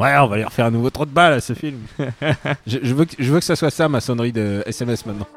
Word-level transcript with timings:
Ouais, 0.00 0.16
on 0.18 0.26
va 0.26 0.36
lui 0.36 0.44
refaire 0.44 0.66
un 0.66 0.72
nouveau 0.72 0.90
trou 0.90 1.04
de 1.04 1.12
balle 1.12 1.34
à 1.34 1.40
ce 1.40 1.52
film. 1.52 1.78
je, 2.66 2.78
je 2.82 2.94
veux 2.94 3.04
que, 3.04 3.14
je 3.16 3.32
veux 3.32 3.38
que 3.38 3.44
ça 3.44 3.54
soit 3.54 3.70
ça 3.70 3.88
ma 3.88 4.00
sonnerie 4.00 4.32
de 4.32 4.64
SMS 4.66 5.06
maintenant. 5.06 5.28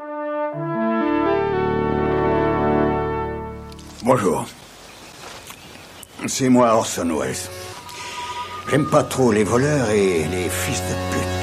Bonjour. 4.03 4.47
C'est 6.25 6.49
moi 6.49 6.73
Orson 6.73 7.07
Welles. 7.19 7.35
J'aime 8.71 8.89
pas 8.89 9.03
trop 9.03 9.31
les 9.31 9.43
voleurs 9.43 9.91
et 9.91 10.25
les 10.25 10.49
fils 10.49 10.81
de 10.81 11.13
pute. 11.13 11.36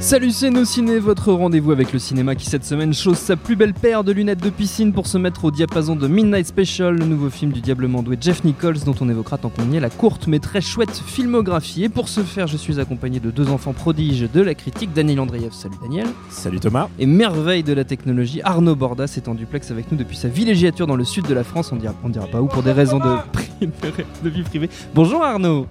Salut 0.00 0.30
c'est 0.30 0.48
Nos 0.48 0.64
Ciné, 0.64 0.98
votre 0.98 1.30
rendez-vous 1.30 1.72
avec 1.72 1.92
le 1.92 1.98
cinéma 1.98 2.34
qui 2.34 2.46
cette 2.46 2.64
semaine 2.64 2.94
chose 2.94 3.18
sa 3.18 3.36
plus 3.36 3.54
belle 3.54 3.74
paire 3.74 4.02
de 4.02 4.12
lunettes 4.12 4.42
de 4.42 4.48
piscine 4.48 4.94
pour 4.94 5.06
se 5.06 5.18
mettre 5.18 5.44
au 5.44 5.50
diapason 5.50 5.94
de 5.94 6.08
Midnight 6.08 6.46
Special, 6.46 6.96
le 6.96 7.04
nouveau 7.04 7.28
film 7.28 7.52
du 7.52 7.60
diablement 7.60 8.02
doué 8.02 8.16
Jeff 8.18 8.42
Nichols 8.42 8.78
dont 8.86 8.94
on 9.02 9.10
évoquera 9.10 9.36
tant 9.36 9.50
qu'on 9.50 9.70
y 9.70 9.76
est 9.76 9.80
la 9.80 9.90
courte 9.90 10.26
mais 10.26 10.38
très 10.38 10.62
chouette 10.62 11.02
filmographie. 11.06 11.84
Et 11.84 11.90
pour 11.90 12.08
ce 12.08 12.22
faire, 12.22 12.46
je 12.46 12.56
suis 12.56 12.80
accompagné 12.80 13.20
de 13.20 13.30
deux 13.30 13.50
enfants 13.50 13.74
prodiges 13.74 14.26
de 14.32 14.40
la 14.40 14.54
critique, 14.54 14.94
Daniel 14.94 15.20
Andreev, 15.20 15.52
salut 15.52 15.76
Daniel, 15.82 16.06
Salut 16.30 16.60
Thomas. 16.60 16.88
et 16.98 17.04
merveille 17.04 17.62
de 17.62 17.74
la 17.74 17.84
technologie, 17.84 18.40
Arnaud 18.42 18.76
Bordas 18.76 19.12
est 19.18 19.28
en 19.28 19.34
duplex 19.34 19.70
avec 19.70 19.92
nous 19.92 19.98
depuis 19.98 20.16
sa 20.16 20.28
villégiature 20.28 20.86
dans 20.86 20.96
le 20.96 21.04
sud 21.04 21.26
de 21.26 21.34
la 21.34 21.44
France, 21.44 21.72
on 21.72 21.76
dira, 21.76 21.94
on 22.02 22.08
dira 22.08 22.26
pas 22.26 22.40
où 22.40 22.46
pour 22.46 22.62
des 22.62 22.72
raisons 22.72 23.00
de, 23.00 23.66
de 24.24 24.28
vie 24.30 24.42
privée. 24.44 24.70
Bonjour 24.94 25.22
Arnaud 25.22 25.66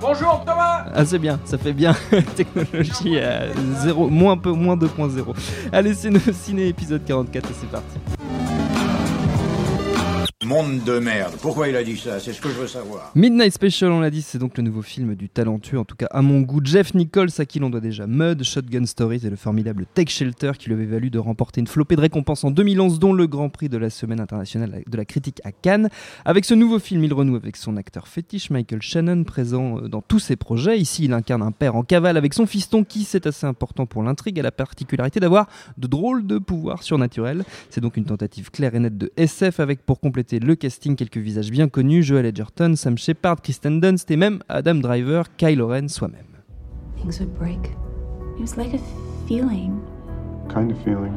Bonjour 0.00 0.42
Thomas 0.46 0.86
Ah 0.94 1.04
c'est 1.04 1.18
bien, 1.18 1.40
ça 1.44 1.58
fait 1.58 1.72
bien 1.72 1.94
technologie 2.36 3.18
à 3.18 3.52
0, 3.82 4.08
moins 4.08 4.36
peu, 4.36 4.52
moins 4.52 4.76
2.0. 4.76 5.34
Allez 5.72 5.94
c'est 5.94 6.10
nos 6.10 6.20
ciné 6.32 6.68
épisode 6.68 7.04
44 7.04 7.50
et 7.50 7.54
c'est 7.60 7.70
parti. 7.70 8.17
Monde 10.48 10.82
de 10.82 10.98
merde. 10.98 11.34
Pourquoi 11.42 11.68
il 11.68 11.76
a 11.76 11.84
dit 11.84 11.98
ça? 11.98 12.18
C'est 12.20 12.32
ce 12.32 12.40
que 12.40 12.48
je 12.48 12.54
veux 12.54 12.66
savoir. 12.66 13.12
Midnight 13.14 13.52
Special, 13.52 13.92
on 13.92 14.00
l'a 14.00 14.08
dit, 14.08 14.22
c'est 14.22 14.38
donc 14.38 14.56
le 14.56 14.62
nouveau 14.62 14.80
film 14.80 15.14
du 15.14 15.28
talentueux, 15.28 15.78
en 15.78 15.84
tout 15.84 15.94
cas 15.94 16.06
à 16.10 16.22
mon 16.22 16.40
goût, 16.40 16.62
Jeff 16.64 16.94
Nichols, 16.94 17.28
à 17.36 17.44
qui 17.44 17.58
l'on 17.58 17.68
doit 17.68 17.82
déjà 17.82 18.06
Mud, 18.06 18.42
Shotgun 18.42 18.86
Stories 18.86 19.20
et 19.26 19.28
le 19.28 19.36
formidable 19.36 19.84
Take 19.92 20.10
Shelter 20.10 20.52
qui 20.58 20.70
lui 20.70 20.74
avait 20.76 20.86
valu 20.86 21.10
de 21.10 21.18
remporter 21.18 21.60
une 21.60 21.66
flopée 21.66 21.96
de 21.96 22.00
récompenses 22.00 22.44
en 22.44 22.50
2011, 22.50 22.98
dont 22.98 23.12
le 23.12 23.26
Grand 23.26 23.50
Prix 23.50 23.68
de 23.68 23.76
la 23.76 23.90
Semaine 23.90 24.20
internationale 24.20 24.84
de 24.86 24.96
la 24.96 25.04
critique 25.04 25.42
à 25.44 25.52
Cannes. 25.52 25.90
Avec 26.24 26.46
ce 26.46 26.54
nouveau 26.54 26.78
film, 26.78 27.04
il 27.04 27.12
renoue 27.12 27.36
avec 27.36 27.54
son 27.54 27.76
acteur 27.76 28.08
fétiche, 28.08 28.48
Michael 28.48 28.80
Shannon, 28.80 29.24
présent 29.24 29.76
euh, 29.76 29.88
dans 29.88 30.00
tous 30.00 30.18
ses 30.18 30.36
projets. 30.36 30.78
Ici, 30.78 31.04
il 31.04 31.12
incarne 31.12 31.42
un 31.42 31.52
père 31.52 31.76
en 31.76 31.82
cavale 31.82 32.16
avec 32.16 32.32
son 32.32 32.46
fiston 32.46 32.84
qui, 32.84 33.04
c'est 33.04 33.26
assez 33.26 33.44
important 33.44 33.84
pour 33.84 34.02
l'intrigue, 34.02 34.40
a 34.40 34.42
la 34.42 34.50
particularité 34.50 35.20
d'avoir 35.20 35.46
de 35.76 35.86
drôles 35.86 36.26
de 36.26 36.38
pouvoirs 36.38 36.84
surnaturels. 36.84 37.44
C'est 37.68 37.82
donc 37.82 37.98
une 37.98 38.06
tentative 38.06 38.50
claire 38.50 38.74
et 38.74 38.78
nette 38.78 38.96
de 38.96 39.12
SF 39.18 39.60
avec 39.60 39.84
pour 39.84 40.00
compléter 40.00 40.37
le 40.38 40.54
casting 40.54 40.96
quelques 40.96 41.18
visages 41.18 41.50
bien 41.50 41.68
connus, 41.68 42.02
Joel 42.02 42.26
Edgerton, 42.26 42.74
Sam 42.76 42.98
Shepard, 42.98 43.42
Kristen 43.42 43.80
Dunst 43.80 44.10
et 44.10 44.16
même 44.16 44.40
Adam 44.48 44.76
Driver, 44.76 45.24
Kylo 45.36 45.68
Ren 45.68 45.88
soi-même. 45.88 46.24
things 47.00 47.20
would 47.20 47.34
break. 47.38 47.72
It 48.36 48.40
was 48.40 48.56
like 48.56 48.74
a 48.74 48.80
feeling. 49.26 49.80
kind 50.48 50.70
of 50.70 50.78
feeling. 50.84 51.12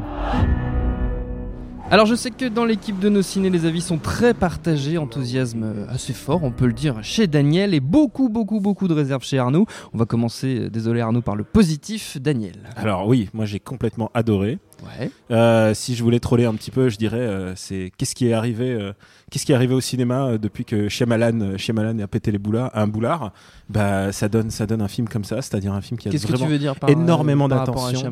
Alors 1.89 2.05
je 2.05 2.15
sais 2.15 2.31
que 2.31 2.45
dans 2.45 2.63
l'équipe 2.63 2.99
de 2.99 3.09
nos 3.09 3.21
ciné, 3.21 3.49
les 3.49 3.65
avis 3.65 3.81
sont 3.81 3.97
très 3.97 4.33
partagés, 4.33 4.97
enthousiasme 4.97 5.87
assez 5.89 6.13
fort, 6.13 6.41
on 6.41 6.51
peut 6.51 6.65
le 6.65 6.71
dire, 6.71 7.03
chez 7.03 7.27
Daniel 7.27 7.73
et 7.73 7.81
beaucoup, 7.81 8.29
beaucoup, 8.29 8.61
beaucoup 8.61 8.87
de 8.87 8.93
réserves 8.93 9.25
chez 9.25 9.37
Arnaud. 9.37 9.65
On 9.93 9.97
va 9.97 10.05
commencer, 10.05 10.57
euh, 10.57 10.69
désolé 10.69 11.01
Arnaud, 11.01 11.21
par 11.21 11.35
le 11.35 11.43
positif, 11.43 12.17
Daniel. 12.21 12.69
Alors 12.77 13.07
oui, 13.09 13.29
moi 13.33 13.43
j'ai 13.43 13.59
complètement 13.59 14.09
adoré. 14.13 14.57
Ouais. 14.81 15.11
Euh, 15.31 15.73
si 15.73 15.95
je 15.95 16.03
voulais 16.03 16.19
troller 16.19 16.45
un 16.45 16.53
petit 16.55 16.71
peu, 16.71 16.89
je 16.89 16.97
dirais 16.97 17.19
euh, 17.19 17.53
c'est 17.55 17.91
qu'est-ce 17.97 18.15
qui 18.15 18.27
est 18.27 18.33
arrivé, 18.33 18.71
euh, 18.71 18.93
qu'est-ce 19.29 19.45
qui 19.45 19.51
est 19.51 19.55
arrivé 19.55 19.73
au 19.73 19.81
cinéma 19.81 20.37
depuis 20.37 20.65
que 20.65 20.89
Shyamalan, 20.89 21.57
Shyamalan 21.57 21.99
a 21.99 22.07
pété 22.07 22.31
les 22.31 22.37
boulards, 22.37 22.71
un 22.73 22.87
boulard? 22.87 23.31
Bah 23.69 24.11
ça 24.11 24.27
donne, 24.27 24.49
ça 24.49 24.65
donne 24.65 24.81
un 24.81 24.87
film 24.87 25.07
comme 25.07 25.23
ça, 25.23 25.41
c'est-à-dire 25.41 25.73
un 25.73 25.81
film 25.81 25.99
qui 25.99 26.07
a 26.07 26.11
Qu'est-ce 26.11 26.25
que 26.25 26.31
vraiment 26.31 26.45
tu 26.45 26.51
veux 26.51 26.59
dire 26.59 26.75
par 26.75 26.89
énormément 26.89 27.47
d'attention. 27.47 28.11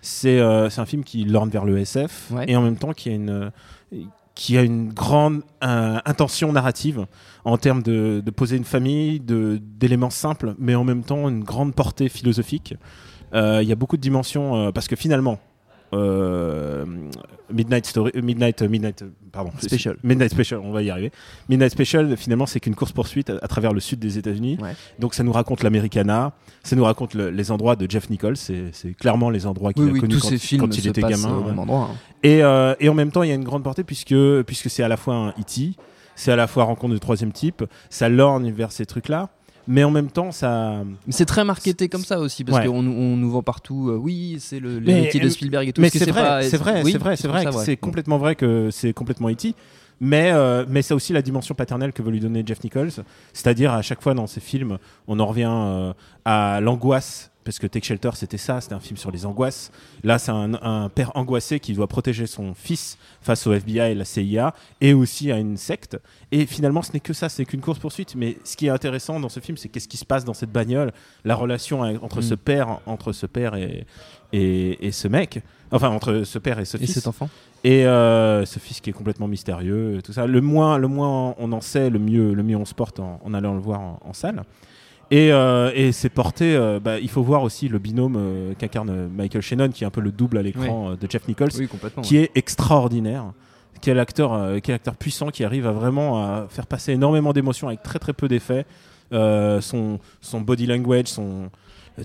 C'est 0.00 0.40
c'est 0.70 0.80
un 0.80 0.86
film 0.86 1.04
qui 1.04 1.24
lorne 1.24 1.50
vers 1.50 1.64
le 1.64 1.78
SF 1.78 2.30
Ouais. 2.30 2.44
et 2.48 2.56
en 2.56 2.62
même 2.62 2.76
temps 2.76 2.92
qui 2.92 3.10
a 3.10 3.12
une 3.12 3.50
qui 4.34 4.58
a 4.58 4.62
une 4.62 4.92
grande 4.92 5.42
euh, 5.62 5.98
intention 6.04 6.52
narrative 6.52 7.06
en 7.44 7.56
termes 7.56 7.82
de, 7.82 8.20
de 8.24 8.30
poser 8.30 8.56
une 8.56 8.64
famille, 8.64 9.20
d'éléments 9.20 10.10
simples, 10.10 10.54
mais 10.58 10.74
en 10.74 10.84
même 10.84 11.04
temps 11.04 11.28
une 11.28 11.44
grande 11.44 11.74
portée 11.74 12.08
philosophique. 12.08 12.74
Euh, 13.34 13.60
Il 13.62 13.68
y 13.68 13.72
a 13.72 13.76
beaucoup 13.76 13.96
de 13.96 14.02
dimensions 14.02 14.56
euh, 14.56 14.72
parce 14.72 14.88
que 14.88 14.96
finalement. 14.96 15.38
Euh, 15.94 16.84
Midnight 17.52 17.86
Story, 17.86 18.10
euh, 18.16 18.22
Midnight, 18.22 18.62
euh, 18.62 18.68
Midnight, 18.68 19.04
pardon, 19.32 19.50
Special. 19.60 19.96
Midnight 20.02 20.30
Special, 20.30 20.60
on 20.60 20.72
va 20.72 20.82
y 20.82 20.90
arriver. 20.90 21.10
Midnight 21.48 21.70
Special, 21.70 22.16
finalement, 22.16 22.46
c'est 22.46 22.60
qu'une 22.60 22.74
course 22.74 22.92
poursuite 22.92 23.30
à, 23.30 23.34
à 23.42 23.48
travers 23.48 23.72
le 23.72 23.80
sud 23.80 23.98
des 23.98 24.18
États-Unis. 24.18 24.58
Ouais. 24.60 24.74
Donc, 24.98 25.14
ça 25.14 25.22
nous 25.22 25.32
raconte 25.32 25.62
l'Americana, 25.62 26.32
ça 26.62 26.76
nous 26.76 26.84
raconte 26.84 27.14
le- 27.14 27.30
les 27.30 27.50
endroits 27.50 27.76
de 27.76 27.90
Jeff 27.90 28.10
Nichols. 28.10 28.36
C'est 28.36 28.72
clairement 28.98 29.30
les 29.30 29.46
endroits 29.46 29.72
qu'il 29.72 29.84
Oui, 29.84 29.90
a 29.90 29.92
oui, 29.92 30.00
connus 30.00 30.18
quand, 30.20 30.28
ces 30.28 30.38
films 30.38 30.60
quand 30.62 30.76
il 30.78 30.86
était 30.88 31.00
gamin. 31.02 31.34
au 31.36 31.40
ouais. 31.40 31.46
même 31.48 31.58
endroit. 31.58 31.88
hein. 31.92 31.96
Et, 32.22 32.42
euh, 32.42 32.74
et 32.80 32.88
en 32.88 32.94
même 32.94 33.10
temps, 33.12 33.22
il 33.22 33.28
y 33.28 33.32
a 33.32 33.36
une 33.36 33.44
grande 33.44 33.62
portée 33.62 33.84
puisque, 33.84 34.14
puisque 34.46 34.70
c'est 34.70 34.82
à 34.82 34.88
la 34.88 34.96
fois 34.96 35.14
un 35.14 35.28
E.T., 35.30 35.72
c'est 36.16 36.30
à 36.32 36.36
la 36.36 36.46
fois 36.46 36.64
rencontre 36.64 36.94
de 36.94 36.98
troisième 36.98 37.32
type, 37.32 37.64
ça 37.90 38.08
lorgne 38.08 38.52
vers 38.52 38.70
ces 38.70 38.86
trucs-là, 38.86 39.30
mais 39.66 39.84
en 39.84 39.90
même 39.90 40.10
temps, 40.10 40.30
ça. 40.32 40.82
C'est 41.08 41.24
très 41.26 41.44
marketé 41.44 41.88
comme 41.88 42.04
ça 42.04 42.18
aussi, 42.20 42.44
parce 42.44 42.58
Ouais. 42.58 42.66
qu'on 42.66 42.78
on 42.86 43.16
nous 43.16 43.30
vend 43.30 43.42
partout, 43.42 43.88
euh, 43.90 43.96
oui, 43.96 44.36
c'est 44.40 44.60
le 44.60 44.78
l'héritier 44.78 45.20
de 45.20 45.28
Spielberg 45.28 45.68
et 45.68 45.72
tout. 45.72 45.80
Mais 45.80 45.90
c'est 45.90 46.10
vrai, 46.10 46.42
c'est 46.48 46.56
vrai, 46.56 46.82
c'est 46.84 46.98
vrai, 46.98 47.16
c'est 47.16 47.28
vrai, 47.28 47.44
c'est 47.64 47.76
complètement 47.76 48.18
vrai 48.18 48.34
que 48.36 48.70
c'est 48.70 48.92
complètement 48.92 49.30
E.T. 49.30 49.54
Mais, 50.00 50.32
euh, 50.32 50.64
mais 50.68 50.82
c'est 50.82 50.92
aussi 50.92 51.12
la 51.12 51.22
dimension 51.22 51.54
paternelle 51.54 51.92
que 51.92 52.02
veut 52.02 52.10
lui 52.10 52.18
donner 52.20 52.42
Jeff 52.44 52.62
Nichols. 52.64 52.90
C'est-à-dire, 53.32 53.72
à 53.72 53.80
chaque 53.80 54.02
fois 54.02 54.12
dans 54.14 54.26
ses 54.26 54.40
films, 54.40 54.78
on 55.06 55.20
en 55.20 55.26
revient 55.26 55.48
euh, 55.50 55.92
à 56.24 56.60
l'angoisse. 56.60 57.30
Parce 57.44 57.58
que 57.58 57.66
Take 57.66 57.84
Shelter, 57.84 58.10
c'était 58.14 58.38
ça, 58.38 58.60
c'était 58.62 58.74
un 58.74 58.80
film 58.80 58.96
sur 58.96 59.10
les 59.10 59.26
angoisses. 59.26 59.70
Là, 60.02 60.18
c'est 60.18 60.30
un, 60.30 60.54
un 60.62 60.88
père 60.88 61.12
angoissé 61.14 61.60
qui 61.60 61.74
doit 61.74 61.86
protéger 61.88 62.26
son 62.26 62.54
fils 62.54 62.96
face 63.20 63.46
au 63.46 63.52
FBI 63.52 63.92
et 63.92 63.94
la 63.94 64.04
CIA, 64.06 64.54
et 64.80 64.94
aussi 64.94 65.30
à 65.30 65.36
une 65.38 65.56
secte. 65.58 65.98
Et 66.32 66.46
finalement, 66.46 66.80
ce 66.82 66.92
n'est 66.92 67.00
que 67.00 67.12
ça, 67.12 67.28
c'est 67.28 67.44
qu'une 67.44 67.60
course-poursuite. 67.60 68.14
Mais 68.16 68.38
ce 68.44 68.56
qui 68.56 68.66
est 68.66 68.70
intéressant 68.70 69.20
dans 69.20 69.28
ce 69.28 69.40
film, 69.40 69.58
c'est 69.58 69.68
qu'est-ce 69.68 69.88
qui 69.88 69.98
se 69.98 70.06
passe 70.06 70.24
dans 70.24 70.32
cette 70.34 70.52
bagnole, 70.52 70.92
la 71.24 71.34
relation 71.34 71.82
entre, 71.82 72.20
Mm. 72.20 72.22
ce 72.22 72.34
père, 72.34 72.80
entre 72.86 73.12
ce 73.12 73.26
père 73.26 73.54
et, 73.56 73.86
et, 74.32 74.86
et 74.86 74.90
ce 74.92 75.06
mec. 75.08 75.42
Enfin, 75.70 75.90
entre 75.90 76.22
ce 76.24 76.38
père 76.38 76.58
et 76.60 76.64
ce 76.64 76.76
Et 76.76 76.80
fils. 76.80 76.94
cet 76.94 77.06
enfant 77.08 77.28
Et 77.64 77.84
euh, 77.86 78.44
ce 78.46 78.58
fils 78.58 78.80
qui 78.80 78.90
est 78.90 78.92
complètement 78.94 79.28
mystérieux, 79.28 79.98
et 79.98 80.02
tout 80.02 80.12
ça. 80.12 80.26
Le 80.26 80.40
moins, 80.40 80.78
le 80.78 80.88
moins 80.88 81.34
on 81.38 81.52
en 81.52 81.60
sait, 81.60 81.90
le 81.90 81.98
mieux, 81.98 82.32
le 82.32 82.42
mieux 82.42 82.56
on 82.56 82.64
se 82.64 82.74
porte 82.74 83.00
en, 83.00 83.20
en 83.24 83.34
allant 83.34 83.54
le 83.54 83.60
voir 83.60 83.80
en, 83.80 84.00
en 84.04 84.12
salle. 84.12 84.44
Et, 85.10 85.32
euh, 85.32 85.70
et 85.74 85.92
c'est 85.92 86.08
porté. 86.08 86.54
euh, 86.56 86.80
bah, 86.80 86.98
il 86.98 87.08
faut 87.10 87.22
voir 87.22 87.42
aussi 87.42 87.68
le 87.68 87.78
binôme 87.78 88.16
euh, 88.16 88.54
qu'incarne 88.58 89.08
Michael 89.08 89.42
Shannon, 89.42 89.68
qui 89.70 89.84
est 89.84 89.86
un 89.86 89.90
peu 89.90 90.00
le 90.00 90.12
double 90.12 90.38
à 90.38 90.42
l'écran 90.42 90.90
euh, 90.92 90.96
de 90.96 91.10
Jeff 91.10 91.26
Nichols, 91.28 91.50
Oui, 91.58 91.68
complètement. 91.68 92.02
qui 92.02 92.16
est 92.16 92.30
extraordinaire. 92.34 93.32
Quel 93.80 93.98
acteur, 93.98 94.32
euh, 94.32 94.58
quel 94.62 94.76
acteur 94.76 94.96
puissant 94.96 95.28
qui 95.28 95.44
arrive 95.44 95.66
à 95.66 95.72
vraiment 95.72 96.22
à 96.22 96.46
faire 96.48 96.66
passer 96.66 96.92
énormément 96.92 97.32
d'émotions 97.32 97.68
avec 97.68 97.82
très 97.82 97.98
très 97.98 98.12
peu 98.14 98.28
d'effets. 98.28 98.64
Euh, 99.12 99.60
son, 99.60 99.98
son 100.22 100.40
body 100.40 100.66
language, 100.66 101.06
son, 101.08 101.50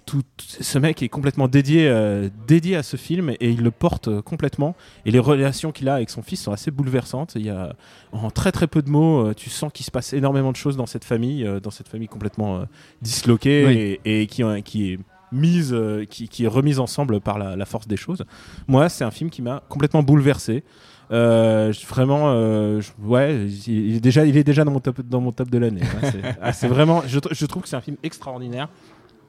tout, 0.05 0.21
ce 0.37 0.77
mec 0.77 1.01
est 1.01 1.09
complètement 1.09 1.47
dédié, 1.47 1.87
euh, 1.87 2.29
dédié 2.47 2.75
à 2.75 2.83
ce 2.83 2.95
film 2.95 3.31
et 3.31 3.49
il 3.49 3.61
le 3.61 3.71
porte 3.71 4.07
euh, 4.07 4.21
complètement. 4.21 4.75
Et 5.05 5.11
les 5.11 5.19
relations 5.19 5.71
qu'il 5.71 5.89
a 5.89 5.95
avec 5.95 6.09
son 6.09 6.21
fils 6.21 6.41
sont 6.43 6.51
assez 6.51 6.69
bouleversantes. 6.69 7.33
Il 7.35 7.45
y 7.45 7.49
a, 7.49 7.75
en 8.11 8.29
très 8.29 8.51
très 8.51 8.67
peu 8.67 8.81
de 8.81 8.89
mots, 8.89 9.27
euh, 9.27 9.33
tu 9.33 9.49
sens 9.49 9.71
qu'il 9.73 9.85
se 9.85 9.91
passe 9.91 10.13
énormément 10.13 10.51
de 10.51 10.57
choses 10.57 10.77
dans 10.77 10.85
cette 10.85 11.05
famille, 11.05 11.47
dans 11.63 11.71
cette 11.71 11.87
famille 11.87 12.07
complètement 12.07 12.65
disloquée 13.01 13.65
Oui. 13.65 13.99
et, 14.05 14.21
et 14.21 14.27
qui, 14.27 14.43
qui 14.63 14.91
est 14.93 14.99
mise, 15.31 15.75
qui, 16.09 16.27
qui 16.27 16.45
est 16.45 16.47
remise 16.47 16.79
ensemble 16.79 17.19
par 17.19 17.39
la, 17.39 17.55
la 17.55 17.65
force 17.65 17.87
des 17.87 17.97
choses. 17.97 18.23
Moi, 18.67 18.89
c'est 18.89 19.03
un 19.03 19.11
film 19.11 19.29
qui 19.29 19.41
m'a 19.41 19.63
complètement 19.69 20.03
bouleversé. 20.03 20.63
Euh, 21.11 21.73
vraiment, 21.87 22.31
euh, 22.33 22.81
ouais, 23.01 23.47
il 23.67 23.95
est 23.95 23.99
déjà, 23.99 24.25
il 24.25 24.37
est 24.37 24.43
déjà 24.43 24.63
dans 24.63 24.71
mon 24.71 24.79
top, 24.79 25.01
dans 25.01 25.21
mon 25.21 25.31
top 25.31 25.49
de 25.49 25.57
l'année. 25.57 25.81
Ouais, 25.81 26.11
c'est 26.11 26.21
ah, 26.41 26.53
c'est 26.53 26.67
vraiment, 26.67 27.01
je 27.07 27.45
trouve 27.45 27.63
que 27.63 27.69
c'est 27.69 27.75
un 27.75 27.81
film 27.81 27.97
extraordinaire. 28.03 28.69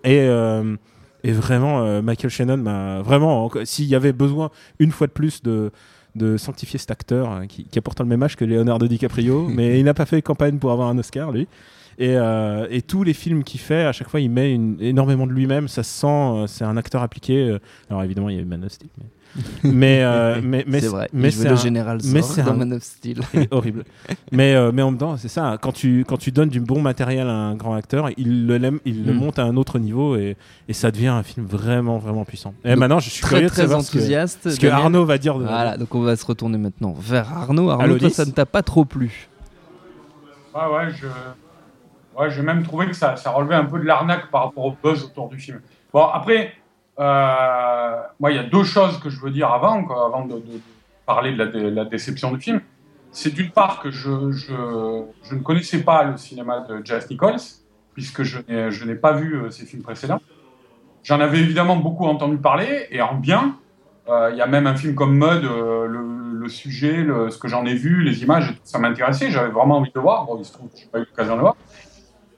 Et, 0.05 0.20
euh, 0.20 0.76
et 1.23 1.32
vraiment, 1.32 1.82
euh, 1.82 2.02
Michael 2.02 2.31
Shannon 2.31 2.56
m'a 2.56 3.02
vraiment, 3.02 3.50
s'il 3.64 3.87
y 3.87 3.94
avait 3.94 4.12
besoin 4.12 4.50
une 4.79 4.91
fois 4.91 5.06
de 5.06 5.12
plus 5.12 5.43
de, 5.43 5.70
de 6.14 6.37
sanctifier 6.37 6.79
cet 6.79 6.91
acteur 6.91 7.32
euh, 7.32 7.47
qui, 7.47 7.64
qui 7.64 7.79
a 7.79 7.82
pourtant 7.82 8.05
le 8.05 8.08
même 8.08 8.23
âge 8.23 8.37
que 8.37 8.44
Leonardo 8.44 8.87
DiCaprio, 8.87 9.49
mais 9.55 9.79
il 9.79 9.85
n'a 9.85 9.94
pas 9.94 10.06
fait 10.06 10.23
campagne 10.23 10.58
pour 10.58 10.73
avoir 10.73 10.88
un 10.88 10.99
Oscar, 10.99 11.32
lui. 11.32 11.47
Et, 12.00 12.17
euh, 12.17 12.67
et 12.70 12.81
tous 12.81 13.02
les 13.05 13.12
films 13.12 13.44
qu'il 13.44 13.61
fait, 13.61 13.85
à 13.85 13.93
chaque 13.93 14.08
fois, 14.08 14.20
il 14.20 14.31
met 14.31 14.52
une- 14.55 14.79
énormément 14.81 15.26
de 15.26 15.32
lui-même. 15.32 15.69
Ça 15.69 15.82
se 15.82 16.00
sent, 16.00 16.06
euh, 16.06 16.47
c'est 16.47 16.64
un 16.64 16.76
acteur 16.79 17.02
appliqué. 17.02 17.37
euh, 17.50 17.58
Alors 17.91 18.02
évidemment, 18.02 18.31
il 18.31 18.37
y 18.37 18.38
a 18.38 18.43
eu 18.43 18.47
Man 18.47 18.64
of 18.64 18.73
Steel. 18.73 18.88
Mais, 18.99 19.05
mais, 19.70 20.02
euh, 20.02 20.41
mais, 20.43 20.64
mais 20.67 20.81
c'est 20.81 20.87
vrai. 20.88 21.08
Mais 21.12 21.31
c'est 21.31 21.44
le 21.44 21.52
un- 21.52 21.56
général 21.56 21.99
mais 22.05 22.23
c'est 22.23 22.43
dans 22.43 22.52
un- 22.52 22.56
Man 22.56 22.73
of 22.73 22.82
Steel. 22.82 23.20
horrible. 23.50 23.85
mais, 24.32 24.55
euh, 24.55 24.73
mais 24.73 24.81
en 24.81 24.91
même 24.93 24.99
temps, 24.99 25.17
c'est 25.19 25.29
ça. 25.29 25.58
Quand 25.61 25.73
tu, 25.73 26.05
quand 26.08 26.17
tu 26.17 26.32
donnes 26.32 26.49
du 26.49 26.58
bon 26.58 26.81
matériel 26.81 27.29
à 27.29 27.35
un 27.35 27.55
grand 27.55 27.75
acteur, 27.75 28.08
il 28.17 28.47
le, 28.47 28.56
lème- 28.58 28.81
il 28.87 29.05
le 29.05 29.12
Mm. 29.12 29.17
monte 29.17 29.38
à 29.38 29.44
un 29.44 29.56
autre 29.58 29.79
niveau 29.79 30.17
et, 30.17 30.37
et 30.69 30.73
ça 30.73 30.91
devient 30.91 31.08
un 31.08 31.23
film 31.23 31.44
vraiment, 31.47 31.99
vraiment 31.99 32.25
puissant. 32.25 32.55
Et 32.64 32.70
Donc, 32.70 32.79
maintenant, 32.79 32.99
je 32.99 33.11
suis 33.11 33.20
très 33.20 33.29
curieux 33.37 33.44
de 33.49 33.52
très 33.52 33.62
savoir 33.62 33.82
ce 33.82 33.93
que, 33.93 33.99
enthousiaste. 33.99 34.50
ce 34.50 34.58
que. 34.58 34.67
Arnaud 34.69 35.05
va 35.05 35.19
dire. 35.19 35.38
De... 35.38 35.44
Voilà, 35.44 35.76
donc 35.76 35.94
on 35.94 36.00
va 36.00 36.17
se 36.17 36.25
retourner 36.25 36.56
maintenant 36.56 36.94
vers 36.99 37.31
Arnaud. 37.31 37.69
Arnaud, 37.69 37.99
toi, 37.99 38.08
ça 38.11 38.25
ne 38.25 38.31
t'a 38.32 38.47
pas 38.47 38.62
trop 38.62 38.87
plu. 38.87 39.29
Ouais, 40.55 40.61
ouais, 40.62 40.93
je. 40.99 41.06
J'ai 42.29 42.43
même 42.43 42.63
trouvé 42.63 42.87
que 42.87 42.93
ça, 42.93 43.15
relevait 43.27 43.55
un 43.55 43.65
peu 43.65 43.79
de 43.79 43.85
l'arnaque 43.85 44.31
par 44.31 44.45
rapport 44.45 44.67
au 44.67 44.77
buzz 44.83 45.05
autour 45.05 45.29
du 45.29 45.39
film. 45.39 45.61
Bon, 45.93 46.05
après, 46.05 46.53
euh, 46.99 47.97
moi, 48.19 48.31
il 48.31 48.37
y 48.37 48.39
a 48.39 48.45
deux 48.45 48.65
choses 48.65 48.99
que 49.01 49.09
je 49.09 49.21
veux 49.21 49.31
dire 49.31 49.51
avant, 49.51 49.87
avant 49.89 50.27
de, 50.27 50.43
parler 51.07 51.33
de 51.33 51.39
la, 51.39 51.47
dé- 51.47 51.71
la 51.71 51.85
déception 51.85 52.33
du 52.33 52.41
film. 52.41 52.61
C'est 53.11 53.35
d'une 53.35 53.51
part 53.51 53.81
que 53.81 53.91
je, 53.91 54.11
ne 54.11 55.43
connaissais 55.43 55.83
pas 55.83 56.05
le 56.05 56.17
cinéma 56.17 56.61
de 56.61 56.85
Jeff 56.85 57.09
Nichols, 57.11 57.41
puisque 57.95 58.23
je 58.23 58.85
n'ai 58.85 58.95
pas 58.95 59.13
vu 59.13 59.35
euh, 59.35 59.51
ses 59.51 59.67
films 59.67 59.83
précédents. 59.83 60.21
J'en 61.03 61.21
avais 61.21 61.39
évidemment 61.39 61.77
beaucoup 61.77 62.05
entendu 62.05 62.37
parler, 62.37 62.87
et 62.91 63.01
en 63.01 63.15
bien. 63.15 63.57
Euh, 64.09 64.31
Il 64.33 64.37
y 64.37 64.43
a 64.43 64.47
même 64.47 64.67
un 64.67 64.77
film 64.77 64.95
comme 64.95 65.15
Mud, 65.15 65.43
le, 65.43 66.49
sujet, 66.49 67.07
ce 67.31 67.39
que 67.39 67.47
j'en 67.47 67.65
ai 67.65 67.75
vu, 67.75 68.03
les 68.03 68.23
images, 68.25 68.59
ça 68.65 68.79
m'intéressait. 68.79 69.31
J'avais 69.31 69.51
vraiment 69.51 69.77
envie 69.77 69.91
de 69.91 69.95
le 69.95 70.01
voir. 70.01 70.25
Bon, 70.25 70.37
il 70.37 70.45
se 70.45 70.53
trouve 70.53 70.69
que 70.69 70.77
je 70.77 70.83
n'ai 70.83 70.89
pas 70.91 70.99
eu 70.99 71.03
l'occasion 71.03 71.35
de 71.35 71.39
le 71.39 71.43
voir. 71.43 71.57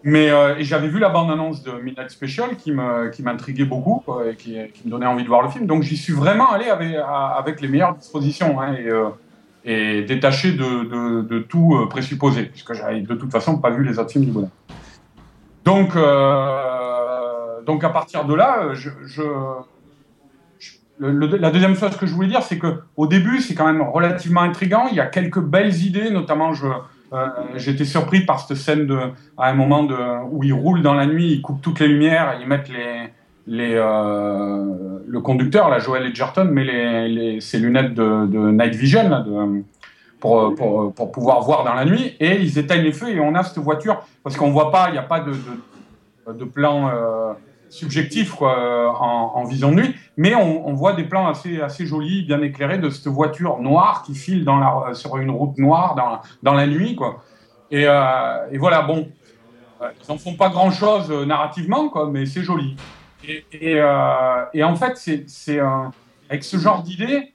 Mais 0.04 0.30
euh, 0.30 0.56
j'avais 0.60 0.88
vu 0.88 0.98
la 0.98 1.10
bande-annonce 1.10 1.62
de 1.62 1.72
Midnight 1.72 2.10
Special 2.10 2.56
qui 2.56 2.72
me 2.72 3.08
qui 3.10 3.22
m'intriguait 3.22 3.64
beaucoup 3.64 4.02
et 4.28 4.34
qui, 4.34 4.56
me 4.84 4.90
donnait 4.90 5.06
envie 5.06 5.22
de 5.22 5.28
voir 5.28 5.42
le 5.42 5.48
film. 5.48 5.66
Donc 5.66 5.82
j'y 5.82 5.96
suis 5.96 6.12
vraiment 6.12 6.50
allé 6.50 6.66
avec, 6.66 7.60
les 7.60 7.68
meilleures 7.68 7.94
dispositions 7.94 8.60
hein, 8.60 8.74
et, 8.74 8.88
euh, 8.88 9.10
et 9.64 10.02
détaché 10.02 10.52
de, 10.52 11.22
de, 11.22 11.38
tout 11.38 11.76
euh, 11.76 11.88
présupposé, 11.88 12.44
puisque 12.44 12.72
j'avais 12.72 13.00
de 13.00 13.14
toute 13.14 13.30
façon 13.30 13.58
pas 13.58 13.70
vu 13.70 13.84
les 13.84 13.98
autres 13.98 14.10
films 14.10 14.24
du 14.24 14.32
bonheur. 14.32 14.50
Donc, 15.64 15.94
donc 17.64 17.84
à 17.84 17.88
partir 17.90 18.24
de 18.24 18.34
là, 18.34 18.72
la 20.98 21.50
deuxième 21.52 21.76
chose 21.76 21.96
que 21.96 22.06
je 22.06 22.12
voulais 22.12 22.26
dire, 22.26 22.42
c'est 22.42 22.58
que 22.58 22.82
au 22.96 23.06
début, 23.06 23.40
c'est 23.40 23.54
quand 23.54 23.66
même 23.66 23.82
relativement 23.82 24.40
intrigant. 24.40 24.88
Il 24.90 24.96
y 24.96 25.00
a 25.00 25.06
quelques 25.06 25.38
belles 25.38 25.76
idées, 25.84 26.10
notamment 26.10 26.52
je 26.52 26.66
euh, 27.12 27.26
j'étais 27.56 27.84
surpris 27.84 28.24
par 28.24 28.40
cette 28.40 28.56
scène 28.56 28.86
de, 28.86 28.98
à 29.36 29.48
un 29.48 29.54
moment 29.54 29.86
où 30.30 30.42
ils 30.44 30.52
roulent 30.52 30.82
dans 30.82 30.94
la 30.94 31.06
nuit, 31.06 31.32
ils 31.32 31.42
coupent 31.42 31.60
toutes 31.60 31.80
les 31.80 31.88
lumières, 31.88 32.38
ils 32.40 32.46
mettent 32.46 32.70
euh, 33.48 34.98
le 35.06 35.20
conducteur, 35.20 35.68
là, 35.68 35.78
Joel 35.78 36.06
Edgerton, 36.06 36.44
met 36.46 36.64
les, 36.64 37.08
les, 37.08 37.40
ses 37.40 37.58
lunettes 37.58 37.94
de, 37.94 38.50
night 38.50 38.74
vision 38.74 39.10
pour, 40.20 40.54
pouvoir 41.12 41.42
voir 41.42 41.64
dans 41.64 41.74
la 41.74 41.84
nuit, 41.84 42.16
et 42.18 42.40
ils 42.40 42.58
éteignent 42.58 42.84
les 42.84 42.92
feux 42.92 43.10
et 43.10 43.20
on 43.20 43.34
a 43.34 43.42
cette 43.42 43.58
voiture, 43.58 44.06
parce 44.22 44.36
qu'on 44.36 44.50
voit 44.50 44.70
pas, 44.70 44.86
il 44.88 44.92
n'y 44.92 44.98
a 44.98 45.02
pas 45.02 45.20
de, 45.20 46.44
plan 46.44 46.88
euh, 46.88 47.32
subjectif 47.68 48.40
en, 48.40 49.32
en 49.34 49.44
vision 49.44 49.70
de 49.70 49.76
nuit, 49.76 49.94
mais 50.16 50.34
on, 50.34 50.74
voit 50.74 50.92
des 50.92 51.04
plans 51.04 51.26
assez, 51.26 51.86
jolis, 51.86 52.24
bien 52.24 52.42
éclairés 52.42 52.78
de 52.78 52.90
cette 52.90 53.06
voiture 53.06 53.58
noire 53.60 54.02
qui 54.02 54.14
file 54.14 54.44
la, 54.44 54.94
sur 54.94 55.16
une 55.16 55.30
route 55.30 55.56
noire 55.58 55.94
dans, 56.42 56.54
la 56.54 56.66
nuit. 56.66 56.96
Quoi. 56.96 57.22
Et, 57.70 57.84
euh, 57.86 58.58
voilà, 58.58 58.82
bon, 58.82 59.08
euh, 59.80 59.88
ils 60.02 60.12
n'en 60.12 60.18
font 60.18 60.34
pas 60.34 60.50
grand-chose 60.50 61.10
euh, 61.10 61.24
narrativement, 61.24 61.88
quoi, 61.88 62.10
mais 62.10 62.26
c'est 62.26 62.42
joli. 62.42 62.76
Et, 63.24 63.80
euh, 63.80 64.64
en 64.64 64.76
fait, 64.76 64.96
c'est, 65.26 65.60
avec 66.28 66.44
ce 66.44 66.56
genre 66.58 66.82
d'idées, 66.82 67.32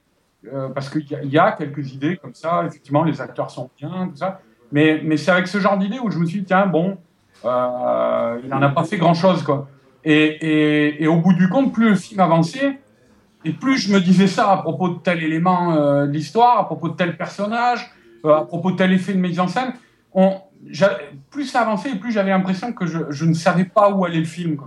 euh, 0.52 0.68
parce 0.68 0.88
qu'il 0.88 1.04
y, 1.24 1.38
a- 1.38 1.52
quelques 1.52 1.92
idées 1.92 2.16
comme 2.16 2.34
ça, 2.34 2.64
effectivement, 2.64 3.02
les 3.02 3.20
acteurs 3.20 3.50
sont 3.50 3.70
bien, 3.76 4.08
tout 4.08 4.16
ça, 4.16 4.40
mais, 4.70 5.00
mais 5.02 5.16
c'est 5.16 5.32
avec 5.32 5.48
ce 5.48 5.58
genre 5.58 5.76
d'idées 5.78 5.98
où 5.98 6.10
je 6.10 6.18
me 6.18 6.26
suis 6.26 6.40
dit, 6.40 6.44
tiens, 6.44 6.66
bon, 6.66 6.98
euh, 7.44 8.40
il 8.42 8.48
n'en 8.48 8.62
a 8.62 8.68
pas 8.68 8.84
fait 8.84 8.98
grand-chose, 8.98 9.42
quoi. 9.42 9.68
Et, 10.04 11.06
au 11.06 11.16
bout 11.16 11.32
du 11.32 11.48
compte, 11.48 11.72
plus 11.72 11.90
le 11.90 11.94
film 11.94 12.20
avançait, 12.20 12.78
et 13.44 13.52
plus 13.52 13.78
je 13.78 13.92
me 13.92 14.00
disais 14.00 14.26
ça 14.26 14.50
à 14.50 14.56
propos 14.58 14.88
de 14.88 14.98
tel 14.98 15.22
élément 15.22 15.74
euh, 15.74 16.06
de 16.06 16.12
l'histoire, 16.12 16.58
à 16.58 16.66
propos 16.66 16.88
de 16.88 16.96
tel 16.96 17.16
personnage, 17.16 17.90
euh, 18.24 18.36
à 18.36 18.44
propos 18.44 18.72
de 18.72 18.76
tel 18.76 18.92
effet 18.92 19.12
de 19.12 19.18
mise 19.18 19.38
en 19.40 19.48
scène, 19.48 19.72
plus 21.30 21.44
ça 21.44 21.60
avançait, 21.60 21.92
et 21.92 21.94
plus 21.96 22.12
j'avais 22.12 22.30
l'impression 22.30 22.72
que 22.72 22.86
je, 22.86 23.24
ne 23.24 23.34
savais 23.34 23.64
pas 23.64 23.90
où 23.90 24.04
allait 24.04 24.18
le 24.18 24.24
film. 24.24 24.58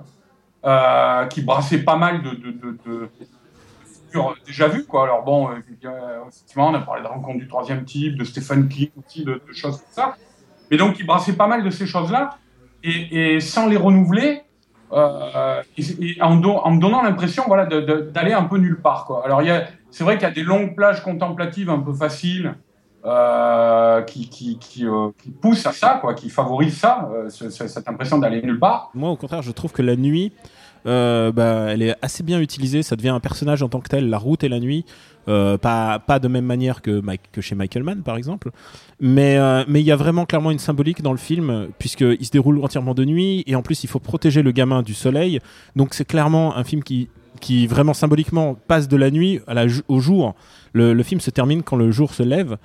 Euh, 0.64 1.26
qui 1.26 1.42
brassait 1.42 1.80
pas 1.80 1.96
mal 1.96 2.22
de, 2.22 2.30
de, 2.36 2.52
de, 2.86 3.10
déjà 4.46 4.70
quoi. 4.88 5.06
Alors 5.06 5.24
bon, 5.24 5.50
effectivement, 5.54 6.70
on 6.70 6.74
a 6.76 6.82
parlé 6.82 7.02
de 7.02 7.08
Rencontre 7.08 7.40
du 7.40 7.48
troisième 7.48 7.84
type, 7.84 8.16
de 8.16 8.24
Stephen 8.24 8.68
King 8.68 8.92
aussi, 9.04 9.26
de, 9.26 9.42
choses 9.54 9.78
comme 9.78 9.92
ça. 9.92 10.16
Mais 10.70 10.78
donc, 10.78 11.00
il 11.00 11.06
brassait 11.08 11.34
pas 11.34 11.48
mal 11.48 11.64
de 11.64 11.72
ces 11.72 11.88
choses-là, 11.88 12.38
et 12.84 13.40
sans 13.40 13.66
les 13.66 13.76
renouveler, 13.76 14.44
euh, 14.94 15.62
en, 16.22 16.36
me 16.36 16.80
donnant 16.80 17.02
l'impression 17.02 17.44
voilà, 17.48 17.66
d'aller 17.66 18.34
un 18.34 18.44
peu 18.44 18.58
nulle 18.58 18.80
part. 18.82 19.06
Quoi. 19.06 19.24
Alors, 19.26 19.42
c'est 19.90 20.04
vrai 20.04 20.16
qu'il 20.18 20.28
y 20.28 20.32
a 20.32 20.34
des 20.34 20.44
longues 20.44 20.76
plages 20.76 21.02
contemplatives 21.04 21.70
un 21.70 21.80
peu 21.80 21.94
faciles 21.94 22.56
euh, 23.06 24.02
qui, 24.04 24.28
qui, 24.28 24.86
euh, 24.86 25.10
qui 25.24 25.32
poussent 25.32 25.66
à 25.66 25.72
ça, 25.72 25.98
quoi, 26.02 26.14
qui 26.14 26.30
favorisent 26.30 26.78
ça, 26.78 27.10
ce- 27.30 27.50
ce- 27.50 27.68
cette 27.68 27.88
impression 27.90 28.18
d'aller 28.20 28.42
nulle 28.42 28.60
part. 28.60 28.92
Moi, 28.94 29.10
au 29.10 29.16
contraire, 29.16 29.42
je 29.42 29.52
trouve 29.52 29.72
que 29.72 29.82
la 29.82 29.96
nuit, 29.96 30.32
bah, 30.86 31.66
elle 31.70 31.82
est 31.82 31.96
assez 32.02 32.22
bien 32.24 32.40
utilisée. 32.40 32.84
Ça 32.84 32.96
devient 32.96 33.10
un 33.10 33.20
personnage 33.20 33.64
en 33.64 33.70
tant 33.70 33.80
que 33.80 33.90
tel, 33.90 34.10
la 34.10 34.18
route 34.18 34.44
et 34.44 34.50
la 34.50 34.60
nuit. 34.60 34.86
Euh, 35.28 35.58
pas, 35.58 36.00
pas 36.00 36.20
de 36.20 36.28
même 36.28 36.46
manière 36.46 36.82
que, 36.82 37.02
que 37.32 37.42
chez 37.42 37.54
Michael 37.54 37.84
Mann, 37.84 38.02
par 38.02 38.18
exemple. 38.18 38.50
Mais 39.00 39.38
euh, 39.38 39.64
mais 39.68 39.82
il 39.82 39.86
y 39.86 39.92
a 39.92 39.96
vraiment 39.96 40.26
clairement 40.26 40.52
une 40.52 40.60
symbolique 40.60 41.02
dans 41.02 41.12
le 41.12 41.18
film, 41.18 41.68
puisqu'il 41.78 42.26
se 42.26 42.32
déroule 42.32 42.64
entièrement 42.64 42.94
de 42.94 43.06
nuit. 43.06 43.44
Et 43.46 43.56
en 43.56 43.62
plus, 43.62 43.84
il 43.84 43.88
faut 43.88 44.00
protéger 44.00 44.42
le 44.42 44.52
gamin 44.52 44.82
du 44.82 44.94
soleil. 44.94 45.40
Donc, 45.76 45.94
c'est 45.94 46.06
clairement 46.06 46.58
un 46.58 46.64
film 46.64 46.84
qui, 46.84 47.10
qui 47.40 47.68
vraiment 47.68 47.94
symboliquement 47.94 48.56
passe 48.68 48.88
de 48.88 48.98
la 48.98 49.12
nuit 49.12 49.42
à 49.48 49.54
la, 49.54 49.66
au 49.88 50.00
jour. 50.00 50.36
Le, 50.74 50.94
le 50.94 51.04
film 51.04 51.22
se 51.22 51.30
termine 51.30 51.62
quand 51.64 51.76
le 51.76 51.92
jour 51.92 52.14
se 52.14 52.24
lève. 52.24 52.58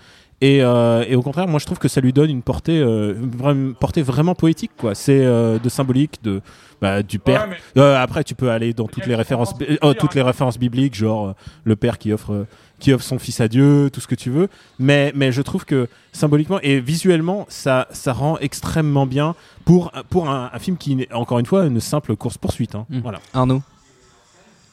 Et, 0.42 0.62
euh, 0.62 1.02
et 1.08 1.16
au 1.16 1.22
contraire, 1.22 1.48
moi 1.48 1.58
je 1.58 1.64
trouve 1.66 1.78
que 1.78 1.88
ça 1.88 2.00
lui 2.02 2.12
donne 2.12 2.28
une 2.30 2.42
portée, 2.42 2.78
euh, 2.78 3.14
vraiment, 3.18 3.72
portée 3.72 4.02
vraiment 4.02 4.34
poétique. 4.34 4.72
quoi. 4.76 4.94
C'est 4.94 5.24
euh, 5.24 5.58
de 5.58 5.68
symbolique, 5.70 6.22
de, 6.22 6.42
bah, 6.82 7.02
du 7.02 7.18
père. 7.18 7.42
Ouais, 7.48 7.56
mais- 7.74 7.80
Euh, 7.82 7.96
après, 7.98 8.22
tu 8.22 8.34
peux 8.34 8.50
aller 8.50 8.74
dans 8.74 8.84
toutes 8.84 8.98
Daniel, 9.00 9.08
les 9.10 9.16
références, 9.16 9.54
oh, 9.54 9.64
dire, 9.64 9.96
toutes 9.98 10.14
les 10.14 10.20
hein. 10.20 10.24
références 10.26 10.58
bibliques, 10.58 10.94
genre 10.94 11.28
euh, 11.28 11.32
le 11.64 11.74
père 11.74 11.96
qui 11.96 12.12
offre, 12.12 12.32
euh, 12.34 12.46
qui 12.78 12.92
offre 12.92 13.02
son 13.04 13.18
fils 13.18 13.40
à 13.40 13.48
Dieu, 13.48 13.88
tout 13.90 14.00
ce 14.02 14.06
que 14.06 14.14
tu 14.14 14.28
veux. 14.28 14.48
Mais, 14.78 15.10
mais 15.14 15.32
je 15.32 15.40
trouve 15.40 15.64
que 15.64 15.88
symboliquement 16.12 16.60
et 16.62 16.80
visuellement, 16.80 17.46
ça, 17.48 17.86
ça 17.90 18.12
rend 18.12 18.36
extrêmement 18.38 19.06
bien 19.06 19.34
pour, 19.64 19.90
pour 20.10 20.28
un, 20.28 20.50
un 20.52 20.58
film 20.58 20.76
qui, 20.76 21.00
est, 21.00 21.12
encore 21.14 21.38
une 21.38 21.46
fois, 21.46 21.64
une 21.64 21.80
simple 21.80 22.14
course 22.14 22.36
poursuite. 22.36 22.74
hein. 22.74 22.84
Mm. 22.90 22.98
Voilà. 23.00 23.20
Arnaud? 23.32 23.62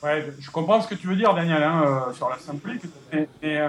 Ouais, 0.03 0.27
je 0.41 0.51
comprends 0.51 0.81
ce 0.81 0.89
que 0.89 0.95
tu 0.95 1.07
veux 1.07 1.15
dire, 1.15 1.33
Daniel, 1.33 1.63
hein, 1.63 1.83
euh, 2.09 2.13
sur 2.13 2.27
la 2.27 2.37
symbolique. 2.37 2.81
Mais, 3.13 3.29
mais, 3.41 3.61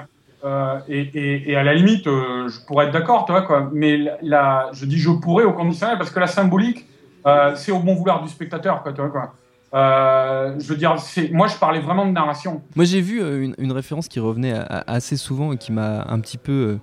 euh, 0.44 0.78
et, 0.88 1.56
à 1.56 1.62
la 1.62 1.74
limite, 1.74 2.06
euh, 2.06 2.48
je 2.48 2.60
pourrais 2.66 2.86
être 2.86 2.92
d'accord, 2.92 3.24
tu 3.24 3.32
vois, 3.32 3.42
quoi. 3.42 3.70
Mais 3.72 3.98
je 4.22 4.84
dis 4.84 4.98
je 4.98 5.10
pourrais 5.10 5.44
au 5.44 5.52
conditionnel 5.52 5.96
parce 5.96 6.10
que 6.10 6.20
la 6.20 6.26
symbolique, 6.26 6.86
euh, 7.26 7.54
c'est 7.56 7.72
au 7.72 7.78
bon 7.78 7.94
vouloir 7.94 8.22
du 8.22 8.28
spectateur, 8.28 8.82
quoi, 8.82 8.92
tu 8.92 9.00
vois, 9.00 9.10
quoi. 9.10 9.32
Euh, 9.74 10.54
je 10.58 10.66
veux 10.68 10.76
dire, 10.76 10.94
moi, 11.32 11.48
je 11.48 11.56
parlais 11.56 11.80
vraiment 11.80 12.06
de 12.06 12.12
narration. 12.12 12.62
Moi 12.76 12.84
j'ai 12.84 13.00
vu 13.00 13.20
euh, 13.20 13.42
une, 13.42 13.54
une 13.58 13.72
référence 13.72 14.08
qui 14.08 14.20
revenait 14.20 14.54
assez 14.86 15.16
souvent 15.16 15.52
et 15.52 15.56
qui 15.56 15.72
m'a 15.72 16.04
un 16.08 16.20
petit 16.20 16.38
peu 16.38 16.52
euh, 16.52 16.76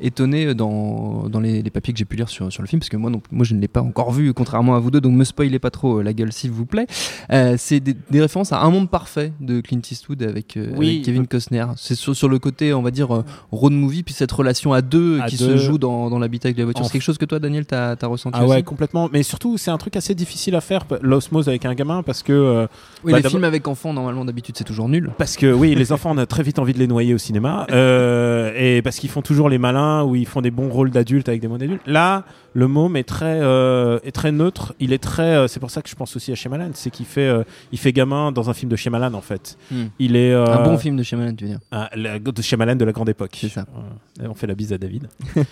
étonné 0.00 0.54
dans, 0.54 1.28
dans 1.28 1.40
les, 1.40 1.62
les 1.62 1.70
papiers 1.70 1.92
que 1.92 1.98
j'ai 1.98 2.04
pu 2.04 2.16
lire 2.16 2.28
sur, 2.28 2.50
sur 2.52 2.62
le 2.62 2.68
film, 2.68 2.80
parce 2.80 2.88
que 2.88 2.96
moi, 2.96 3.10
non, 3.10 3.20
moi 3.30 3.44
je 3.44 3.54
ne 3.54 3.60
l'ai 3.60 3.68
pas 3.68 3.82
encore 3.82 4.12
vu, 4.12 4.32
contrairement 4.32 4.74
à 4.76 4.78
vous 4.78 4.90
deux, 4.90 5.00
donc 5.00 5.12
me 5.12 5.24
spoilez 5.24 5.58
pas 5.58 5.70
trop 5.70 5.98
euh, 5.98 6.02
la 6.02 6.12
gueule 6.12 6.32
s'il 6.32 6.50
vous 6.50 6.64
plaît. 6.66 6.86
Euh, 7.30 7.56
c'est 7.58 7.80
des, 7.80 7.94
des 8.10 8.20
références 8.20 8.52
à 8.52 8.60
Un 8.62 8.70
monde 8.70 8.90
parfait 8.90 9.32
de 9.40 9.60
Clint 9.60 9.80
Eastwood 9.90 10.22
avec, 10.22 10.56
euh, 10.56 10.72
Oui. 10.76 10.88
avec 10.90 11.02
Kevin 11.02 11.26
Costner. 11.26 11.66
C'est 11.76 11.94
sur, 11.94 12.16
sur 12.16 12.28
le 12.28 12.38
côté, 12.38 12.72
on 12.72 12.82
va 12.82 12.90
dire, 12.90 13.14
euh, 13.14 13.24
road 13.52 13.72
movie, 13.72 14.02
puis 14.02 14.14
cette 14.14 14.32
relation 14.32 14.72
à 14.72 14.80
deux 14.80 15.20
À 15.20 15.26
qui 15.26 15.36
deux. 15.36 15.44
se 15.44 15.56
joue 15.58 15.78
dans, 15.78 16.08
dans 16.10 16.18
l'habitacle 16.18 16.54
de 16.54 16.60
la 16.60 16.64
voiture. 16.66 16.84
En 16.84 16.86
C'est 16.88 16.92
quelque 16.92 17.02
chose 17.02 17.18
que 17.18 17.24
toi, 17.26 17.38
Daniel, 17.38 17.66
t'as 17.66 17.94
as 18.00 18.06
ressenti 18.06 18.38
Ah 18.40 18.46
ouais, 18.46 18.56
aussi? 18.56 18.64
complètement. 18.64 19.08
Mais 19.12 19.22
surtout, 19.22 19.58
c'est 19.58 19.70
un 19.70 19.78
truc 19.78 19.96
assez 19.96 20.14
difficile 20.14 20.54
à 20.56 20.60
faire, 20.60 20.86
l'osmose 21.02 21.48
avec 21.48 21.64
un 21.66 21.74
gamin, 21.74 22.02
parce 22.02 22.22
que 22.22 22.37
euh, 22.38 22.66
Oui, 23.04 23.12
bah, 23.12 23.20
les 23.20 23.28
films 23.28 23.44
avec 23.44 23.66
enfants, 23.68 23.92
normalement, 23.92 24.24
d'habitude, 24.24 24.56
c'est 24.56 24.64
toujours 24.64 24.88
nul. 24.88 25.10
parce 25.18 25.36
que 25.36 25.52
oui, 25.52 25.74
les 25.74 25.92
enfants, 25.92 26.10
on 26.14 26.18
a 26.18 26.26
très 26.26 26.42
vite 26.42 26.58
envie 26.58 26.72
de 26.72 26.78
les 26.78 26.86
noyer 26.86 27.14
au 27.14 27.18
cinéma, 27.18 27.66
euh, 27.72 28.52
et 28.56 28.82
parce 28.82 28.96
qu'ils 28.98 29.10
font 29.10 29.22
toujours 29.22 29.48
les 29.48 29.58
malins 29.58 30.02
ou 30.04 30.16
ils 30.16 30.26
font 30.26 30.40
des 30.40 30.50
bons 30.50 30.68
rôles 30.68 30.90
d'adultes 30.90 31.28
avec 31.28 31.40
des 31.40 31.48
mots 31.48 31.58
d'adultes. 31.58 31.82
Là, 31.86 32.24
le 32.54 32.66
môme 32.66 32.96
est 32.96 33.04
très, 33.04 33.38
euh, 33.40 33.98
est 34.04 34.12
très 34.12 34.32
neutre. 34.32 34.74
Il 34.80 34.92
est 34.92 34.98
très. 35.02 35.46
c'est 35.48 35.60
pour 35.60 35.70
ça 35.70 35.82
que 35.82 35.88
je 35.88 35.94
pense 35.94 36.16
aussi 36.16 36.32
à 36.32 36.34
Shyamalan, 36.34 36.70
c'est 36.74 36.90
qu'il 36.90 37.06
fait, 37.06 37.30
il 37.72 37.78
fait 37.78 37.92
gamin 37.92 38.32
dans 38.32 38.50
un 38.50 38.54
film 38.54 38.70
de 38.70 38.76
Shyamalan 38.76 39.14
en 39.14 39.20
fait. 39.20 39.56
Hmm. 39.70 39.84
Il 39.98 40.16
est 40.16 40.32
Un 40.34 40.62
bon 40.64 40.78
film 40.78 40.96
de 40.96 41.02
Shyamalan, 41.02 41.34
tu 41.34 41.44
veux 41.44 41.50
dire. 41.50 41.60
ah, 41.70 41.90
la- 41.94 42.18
de 42.18 42.42
Shyamalan 42.42 42.74
de 42.76 42.84
la 42.84 42.92
grande 42.92 43.08
époque. 43.08 43.36
C'est 43.40 43.48
ça. 43.48 43.64
On 44.20 44.34
fait 44.34 44.46
la 44.48 44.54
bise 44.54 44.72
à 44.72 44.78
David. 44.78 45.08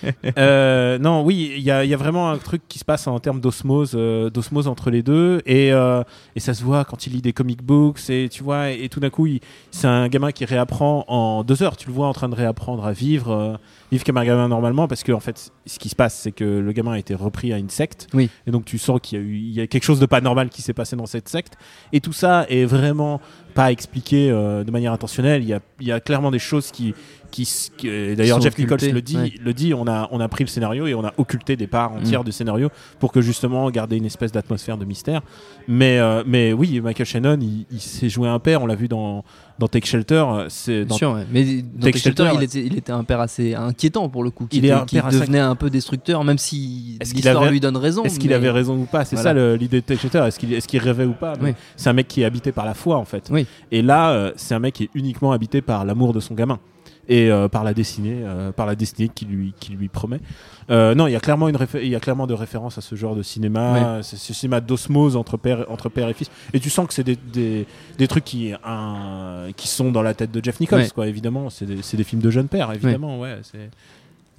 Non, 1.01 1.23
oui, 1.25 1.53
il 1.57 1.63
y 1.63 1.71
a, 1.71 1.85
il 1.85 1.91
y 1.91 1.95
a 1.95 1.97
vraiment 1.97 2.31
un 2.31 2.39
truc 2.39 2.63
qui 2.69 2.79
se 2.79 2.85
passe 2.85 3.07
en 3.07 3.19
termes 3.21 3.41
d'osmose, 3.41 3.93
euh, 3.95 4.31
d'osmose 4.31 4.67
entre 4.69 4.91
les 4.91 5.03
deux, 5.03 5.43
et, 5.47 5.73
euh, 5.73 6.03
et 6.35 6.41
ça 6.41 6.55
se 6.55 6.63
voit 6.67 6.85
quand 6.85 7.07
il 7.07 7.13
lit 7.15 7.23
des 7.23 7.33
comic 7.33 7.63
books, 7.63 8.11
et 8.11 8.29
tu 8.29 8.43
vois, 8.43 8.71
et, 8.71 8.89
tout 8.89 9.01
d'un 9.01 9.11
coup, 9.11 9.27
c'est 9.71 9.87
un 9.87 10.09
gamin 10.09 10.33
qui 10.33 10.45
réapprend 10.45 11.05
en 11.09 11.45
deux 11.45 11.63
heures. 11.63 11.77
Tu 11.77 11.89
le 11.89 11.95
vois 11.95 12.09
en 12.09 12.13
train 12.13 12.29
de 12.29 12.35
réapprendre 12.35 12.85
à 12.85 12.93
vivre, 12.93 13.31
euh, 13.31 13.57
vivre 13.91 14.05
comme 14.05 14.17
un 14.19 14.25
gamin 14.25 14.49
normalement, 14.49 14.89
parce 14.89 15.03
que 15.03 15.13
en 15.13 15.21
fait, 15.21 15.51
ce 15.65 15.79
qui 15.79 15.89
se 15.89 15.97
passe, 15.97 16.15
c'est 16.15 16.33
que 16.33 16.45
le 16.45 16.73
gamin 16.73 16.93
a 16.93 16.99
été 16.99 17.15
repris 17.15 17.53
à 17.53 17.59
une 17.59 17.71
secte, 17.71 18.09
Oui. 18.13 18.29
et 18.47 18.51
donc 18.51 18.65
tu 18.65 18.79
sens 18.79 19.01
qu'il 19.03 19.19
y 19.19 19.23
a 19.23 19.25
eu, 19.25 19.37
il 19.37 19.53
y 19.53 19.61
a 19.61 19.67
quelque 19.67 19.85
chose 19.85 20.01
de 20.01 20.07
pas 20.07 20.21
normal 20.21 20.49
qui 20.49 20.63
s'est 20.63 20.75
passé 20.75 20.97
dans 20.97 21.07
cette 21.07 21.29
secte, 21.29 21.55
et 21.93 22.01
tout 22.01 22.13
ça 22.13 22.47
est 22.49 22.65
vraiment 22.65 23.21
pas 23.55 23.73
expliqué 23.73 24.31
euh, 24.31 24.65
de 24.65 24.71
manière 24.71 24.93
intentionnelle. 24.93 25.43
Il 25.43 25.49
y 25.49 25.55
a, 25.55 25.61
il 25.81 25.87
y 25.87 25.93
a 25.93 25.99
clairement 26.01 26.31
des 26.31 26.39
choses 26.39 26.71
qui, 26.71 26.95
qui, 27.31 27.49
et 27.85 28.17
d'ailleurs 28.17 28.41
Jeff 28.41 28.57
Nichols 28.59 28.79
le 28.93 29.03
dit, 29.03 29.17
ouais. 29.17 29.33
le 29.43 29.53
dit. 29.55 29.75
On 29.75 29.87
a, 29.87 30.09
on 30.13 30.21
a 30.21 30.29
pris 30.29 30.45
le 30.45 30.49
scénario 30.49 30.87
et 30.87 30.95
on 30.95 31.05
a 31.05 31.13
occulté 31.19 31.57
des 31.57 31.67
parts 31.67 31.93
entières 31.93 32.21
Mm. 32.23 32.25
du 32.25 32.33
scénario 32.33 32.69
pour 32.99 33.13
que 33.13 33.21
justement 33.21 33.71
garder 33.71 33.97
une 33.97 34.05
espèce 34.07 34.33
d'atmosphère 34.33 34.77
de 34.79 34.85
mystère. 34.85 35.21
Mais, 35.69 35.99
euh, 35.99 36.23
mais 36.27 36.53
oui, 36.53 36.81
Michael 36.81 37.07
Shannon, 37.07 37.39
il, 37.41 37.67
il 37.71 37.81
s'est 37.81 38.09
joué 38.09 38.29
un 38.29 38.39
père. 38.39 38.63
On 38.63 38.67
l'a 38.67 38.75
vu 38.75 38.89
dans, 38.89 39.25
dans 39.59 39.69
Take 39.69 39.87
Shelter. 39.87 40.25
euh, 40.29 40.47
C'est 40.49 40.85
dans 40.85 40.95
sûr, 40.97 41.13
ouais. 41.13 41.27
mais 41.33 41.45
dans 41.45 41.87
Take 41.87 41.93
Take 41.93 41.99
Shelter, 41.99 42.23
Shelter, 42.25 42.37
il 42.39 42.43
était, 42.45 42.65
il 42.65 42.77
était 42.79 42.93
un 42.93 43.05
père 43.05 43.21
assez 43.21 43.55
inquiétant 43.55 44.09
pour 44.09 44.23
le 44.25 44.31
coup, 44.31 44.47
qui, 44.47 44.59
Il 44.59 44.65
est 44.65 44.69
était- 44.69 44.77
un 44.77 44.85
qui 44.85 44.97
devenait 45.01 45.39
un 45.41 45.55
peu 45.57 45.69
destructeur, 45.71 46.23
même 46.25 46.39
si 46.39 46.97
Est-ce 47.01 47.11
qu'il 47.11 47.23
l'histoire 47.25 47.43
avait- 47.43 47.51
lui 47.53 47.61
donne 47.61 47.77
raison. 47.77 48.05
Est-ce 48.05 48.19
qu'il 48.19 48.33
avait 48.33 48.51
raison 48.51 48.77
ou 48.79 48.85
pas? 48.85 49.05
C'est 49.05 49.17
Voilà. 49.17 49.41
ça 49.41 49.57
l'idée 49.57 49.81
de 49.81 49.87
Take 49.87 50.01
Shelter. 50.01 50.25
Est-ce 50.27 50.39
qu'il 50.39 50.53
est 50.53 50.83
rêvait 50.83 51.05
ou 51.05 51.13
pas? 51.15 51.35
Oui. 51.43 51.51
C'est 51.77 51.89
un 51.89 51.93
mec 51.93 52.09
qui 52.09 52.23
est 52.23 52.25
habité 52.25 52.53
par 52.53 52.65
la 52.65 52.75
foi 52.75 52.97
en 52.97 53.05
fait. 53.05 53.29
Oui. 53.31 53.47
Et 53.73 53.83
là, 53.83 54.11
euh, 54.11 54.33
c'est 54.37 54.55
un 54.55 54.59
mec 54.59 54.75
qui 54.75 54.85
est 54.85 54.91
uniquement 54.95 55.33
habité 55.33 55.63
par 55.63 55.85
l'amour 55.85 56.13
de 56.13 56.21
son 56.21 56.35
gamin 56.35 56.59
et 57.09 57.31
euh, 57.31 57.49
par 57.49 57.63
la 57.65 57.73
destinée, 57.75 58.21
euh, 58.25 58.53
par 58.53 58.67
la 58.67 58.75
destinée 58.75 59.09
qui 59.09 59.25
lui 59.25 59.55
qui 59.61 59.73
lui 59.73 59.89
promet. 59.89 60.21
Euh, 60.71 60.95
non, 60.97 61.07
il 61.07 61.13
y 61.13 61.17
a 61.17 61.21
clairement 61.21 61.49
une 61.49 61.57
il 61.75 61.89
y 61.89 61.95
a 61.95 62.01
clairement 62.01 62.27
de 62.27 62.35
références 62.35 62.77
à 62.79 62.81
ce 62.81 62.95
genre 62.97 63.15
de 63.15 63.23
cinéma, 63.23 64.01
c'est 64.03 64.17
ce 64.17 64.35
cinéma 64.35 64.61
d'osmose 64.61 65.15
entre 65.17 65.37
père 65.37 65.65
entre 65.69 65.89
père 65.89 66.09
et 66.09 66.15
fils. 66.15 66.31
Et 66.53 66.59
tu 66.61 66.71
sens 66.71 66.89
que 66.89 66.95
c'est 66.95 67.05
des, 67.05 67.17
des, 67.33 67.67
des 67.99 68.09
trucs 68.09 68.25
qui 68.25 68.53
un, 68.65 69.49
qui 69.57 69.69
sont 69.69 69.93
dans 69.93 70.03
la 70.03 70.15
tête 70.15 70.33
de 70.33 70.43
Jeff 70.45 70.59
Nichols 70.59 70.91
quoi. 70.93 71.07
Évidemment, 71.07 71.51
c'est 71.51 71.67
des, 71.67 71.83
c'est 71.83 71.97
des 71.97 72.05
films 72.05 72.23
de 72.23 72.31
jeunes 72.31 72.49
pères 72.49 72.73
évidemment. 72.73 73.21
Ouais, 73.21 73.39
c'est 73.43 73.71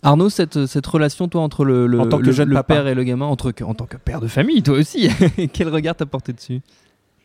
Arnaud, 0.03 0.29
cette, 0.29 0.67
cette 0.67 0.85
relation, 0.85 1.27
toi, 1.27 1.41
entre 1.41 1.65
le, 1.65 1.87
le, 1.87 1.99
En 1.99 2.07
tant 2.07 2.19
que 2.19 2.25
le- 2.25 2.31
jeune 2.31 2.49
le 2.49 2.53
papa. 2.53 2.75
père 2.75 2.87
et 2.87 2.93
le 2.93 3.03
gamin, 3.03 3.25
entre, 3.25 3.51
en 3.63 3.73
tant 3.73 3.85
que 3.87 3.97
père 3.97 4.21
de 4.21 4.27
famille, 4.27 4.61
toi 4.61 4.77
aussi, 4.77 5.09
quel 5.53 5.69
regard 5.69 5.95
t'as 5.95 6.05
porté 6.05 6.33
dessus? 6.33 6.61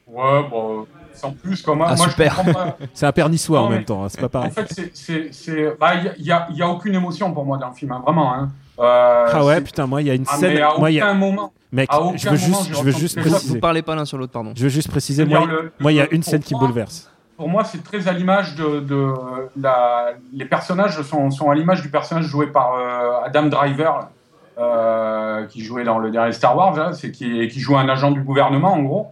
Ouais, 0.09 0.43
bon, 0.51 0.87
sans 1.15 1.33
plus. 1.33 1.67
Moi, 1.67 1.87
Ah, 1.91 1.95
moi, 1.97 2.09
super. 2.09 2.35
pas. 2.53 2.77
c'est 2.95 3.07
un 3.07 3.13
père 3.13 3.29
niçois 3.29 3.59
Non, 3.61 3.65
en 3.67 3.69
mais- 3.71 3.77
même 3.77 3.85
temps. 3.85 4.05
hein, 4.05 4.09
c'est 4.09 4.21
pas 4.21 4.27
En 4.27 4.31
pareil. 4.31 4.51
fait, 4.51 4.67
c'est- 4.73 4.91
c'est. 4.95 5.33
c'est- 5.33 5.77
bah, 5.79 5.95
Il 5.95 6.03
n'y 6.03 6.09
a, 6.09 6.15
il 6.19 6.25
y 6.27 6.33
a- 6.33 6.47
il 6.51 6.57
y 6.57 6.63
a 6.63 6.69
aucune 6.69 6.95
émotion 6.95 7.33
pour 7.33 7.45
moi 7.45 7.59
dans 7.59 7.69
le 7.69 7.75
film, 7.75 7.93
hein, 7.93 8.01
vraiment. 8.05 8.33
Hein. 8.35 8.51
Euh, 8.79 9.27
Ah 9.33 9.45
ouais, 9.45 9.61
putain, 9.61 9.87
moi 9.87 10.01
il 10.01 10.09
y 10.09 10.11
a 10.11 10.15
une 10.15 10.25
Ah, 10.29 10.37
scène. 10.37 10.55
mais 10.55 10.61
à 10.63 10.73
moi, 10.79 10.91
y 10.91 11.01
a- 11.01 11.05
aucun 11.05 11.15
moment. 11.15 11.53
Mec, 11.73 11.89
À 11.91 12.01
aucun 12.03 12.17
je 12.17 12.29
veux 12.29 12.37
moment, 12.51 12.63
juste, 12.65 12.77
je 12.79 12.83
veux 12.83 12.93
juste 12.93 13.21
préciser. 13.21 13.55
Vous 13.55 13.61
parlez 13.61 13.83
pas 13.83 13.95
l'un 13.95 14.05
sur 14.05 14.19
l'autre, 14.19 14.33
pardon. 14.33 14.53
Je 14.57 14.63
veux 14.65 14.69
juste 14.69 14.91
préciser, 14.91 15.25
C'est-à-dire 15.27 15.47
moi, 15.47 15.49
le- 15.63 15.73
moi, 15.81 15.93
il 15.93 15.97
y 15.97 16.01
a 16.01 16.09
une 16.13 16.23
scène 16.23 16.43
qui 16.43 16.55
moi- 16.55 16.61
bouleverse. 16.67 17.09
Pour 17.37 17.49
moi, 17.49 17.65
c'est 17.65 17.83
très 17.83 18.07
à 18.09 18.13
l'image 18.13 18.55
de, 18.57 18.81
de 18.81 19.13
la. 19.59 20.13
Les 20.33 20.45
personnages 20.45 21.01
sont, 21.03 21.31
sont 21.31 21.51
à 21.51 21.55
l'image 21.55 21.81
du 21.83 21.91
personnage 21.91 22.25
joué 22.27 22.47
par 22.49 22.75
euh, 22.75 23.25
Adam 23.25 23.45
Driver, 23.47 24.09
euh, 24.59 25.47
qui 25.47 25.63
jouait 25.63 25.85
dans 25.85 25.99
le 25.99 26.11
dernier 26.11 26.33
Star 26.33 26.57
Wars, 26.57 26.79
hein, 26.79 26.93
c'est 26.93 27.11
qui, 27.11 27.49
qui 27.49 27.61
joue 27.61 27.77
un 27.77 27.89
agent 27.89 28.11
du 28.11 28.21
gouvernement, 28.23 28.75
en 28.75 28.83
gros. 28.83 29.07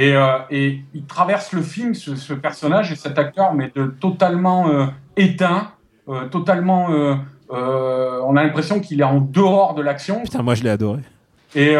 Et, 0.00 0.14
euh, 0.14 0.38
et 0.48 0.80
il 0.94 1.04
traverse 1.06 1.52
le 1.52 1.60
film, 1.62 1.92
ce, 1.92 2.14
ce 2.14 2.32
personnage 2.32 2.92
et 2.92 2.96
cet 2.96 3.18
acteur, 3.18 3.52
mais 3.52 3.72
de 3.74 3.86
totalement 3.86 4.68
euh, 4.68 4.86
éteint, 5.16 5.72
euh, 6.08 6.26
totalement. 6.28 6.86
on 7.50 8.36
a 8.36 8.42
l'impression 8.44 8.78
qu'il 8.78 9.00
est 9.00 9.04
en 9.04 9.20
dehors 9.20 9.74
de 9.74 9.82
l'action. 9.82 10.22
Putain, 10.22 10.42
moi 10.42 10.54
je 10.54 10.62
l'ai 10.62 10.70
adoré. 10.70 11.00
Et, 11.56 11.74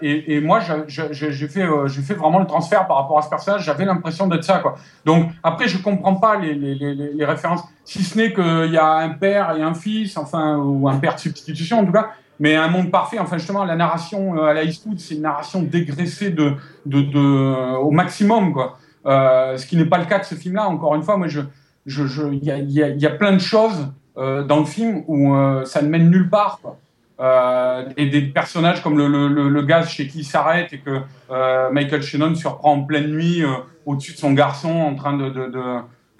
et, 0.00 0.34
et 0.34 0.40
moi, 0.40 0.60
j'a- 0.60 0.84
j'a- 0.88 1.12
j'ai 1.12 1.46
fait, 1.48 1.66
fait 2.02 2.14
vraiment 2.14 2.38
le 2.40 2.46
transfert 2.46 2.86
par 2.86 2.96
rapport 2.96 3.18
à 3.18 3.22
ce 3.22 3.28
personnage. 3.28 3.64
J'avais 3.64 3.84
l'impression 3.84 4.26
d'être 4.26 4.44
ça, 4.44 4.58
quoi. 4.58 4.76
Donc 5.04 5.30
après, 5.42 5.68
je 5.68 5.76
comprends 5.78 6.14
pas 6.16 6.36
les, 6.38 6.54
les, 6.54 6.74
les, 6.74 6.94
les 6.94 7.24
références, 7.24 7.62
si 7.84 8.02
ce 8.02 8.16
n'est 8.18 8.32
qu'il 8.32 8.72
y 8.72 8.78
a 8.78 8.94
un 8.94 9.10
père 9.10 9.54
et 9.56 9.62
un 9.62 9.74
fils, 9.74 10.16
enfin, 10.16 10.56
ou 10.56 10.88
un 10.88 10.96
père 10.96 11.14
de 11.16 11.20
substitution 11.20 11.80
en 11.80 11.84
tout 11.84 11.92
cas. 11.92 12.10
Mais 12.40 12.56
un 12.56 12.68
monde 12.68 12.90
parfait, 12.90 13.18
enfin 13.18 13.38
justement, 13.38 13.64
la 13.64 13.76
narration 13.76 14.36
euh, 14.36 14.46
à 14.46 14.54
la 14.54 14.64
Eastwood, 14.64 14.98
c'est 14.98 15.14
une 15.14 15.22
narration 15.22 15.62
dégraissée 15.62 16.30
de, 16.30 16.54
de, 16.86 17.00
de, 17.02 17.76
au 17.76 17.90
maximum, 17.90 18.52
quoi. 18.52 18.78
Euh, 19.06 19.56
ce 19.56 19.66
qui 19.66 19.76
n'est 19.76 19.84
pas 19.84 19.98
le 19.98 20.06
cas 20.06 20.18
de 20.18 20.24
ce 20.24 20.34
film-là. 20.34 20.66
Encore 20.68 20.94
une 20.94 21.02
fois, 21.02 21.16
moi, 21.16 21.28
je, 21.28 21.40
je, 21.86 22.06
je, 22.06 22.26
il 22.32 22.44
y 22.44 22.50
a, 22.50 22.58
y 22.58 22.82
a, 22.82 22.88
y 22.88 23.06
a 23.06 23.10
plein 23.10 23.32
de 23.32 23.40
choses 23.40 23.88
euh, 24.16 24.42
dans 24.42 24.58
le 24.60 24.64
film 24.64 25.04
où 25.06 25.34
euh, 25.34 25.64
ça 25.64 25.82
ne 25.82 25.88
mène 25.88 26.10
nulle 26.10 26.30
part, 26.30 26.58
quoi. 26.62 26.78
Euh, 27.20 27.84
et 27.96 28.06
des 28.06 28.22
personnages 28.22 28.82
comme 28.82 28.98
le, 28.98 29.06
le, 29.06 29.28
le, 29.28 29.48
le 29.48 29.62
gaz 29.62 29.88
chez 29.88 30.08
qui 30.08 30.20
il 30.20 30.24
s'arrête 30.24 30.72
et 30.72 30.78
que 30.78 31.02
euh, 31.30 31.70
Michael 31.70 32.02
Shannon 32.02 32.34
surprend 32.34 32.72
en 32.72 32.82
pleine 32.82 33.12
nuit 33.12 33.44
euh, 33.44 33.48
au-dessus 33.86 34.14
de 34.14 34.18
son 34.18 34.32
garçon 34.32 34.70
en 34.70 34.94
train 34.96 35.16
de. 35.16 35.28
de, 35.28 35.46
de 35.46 35.62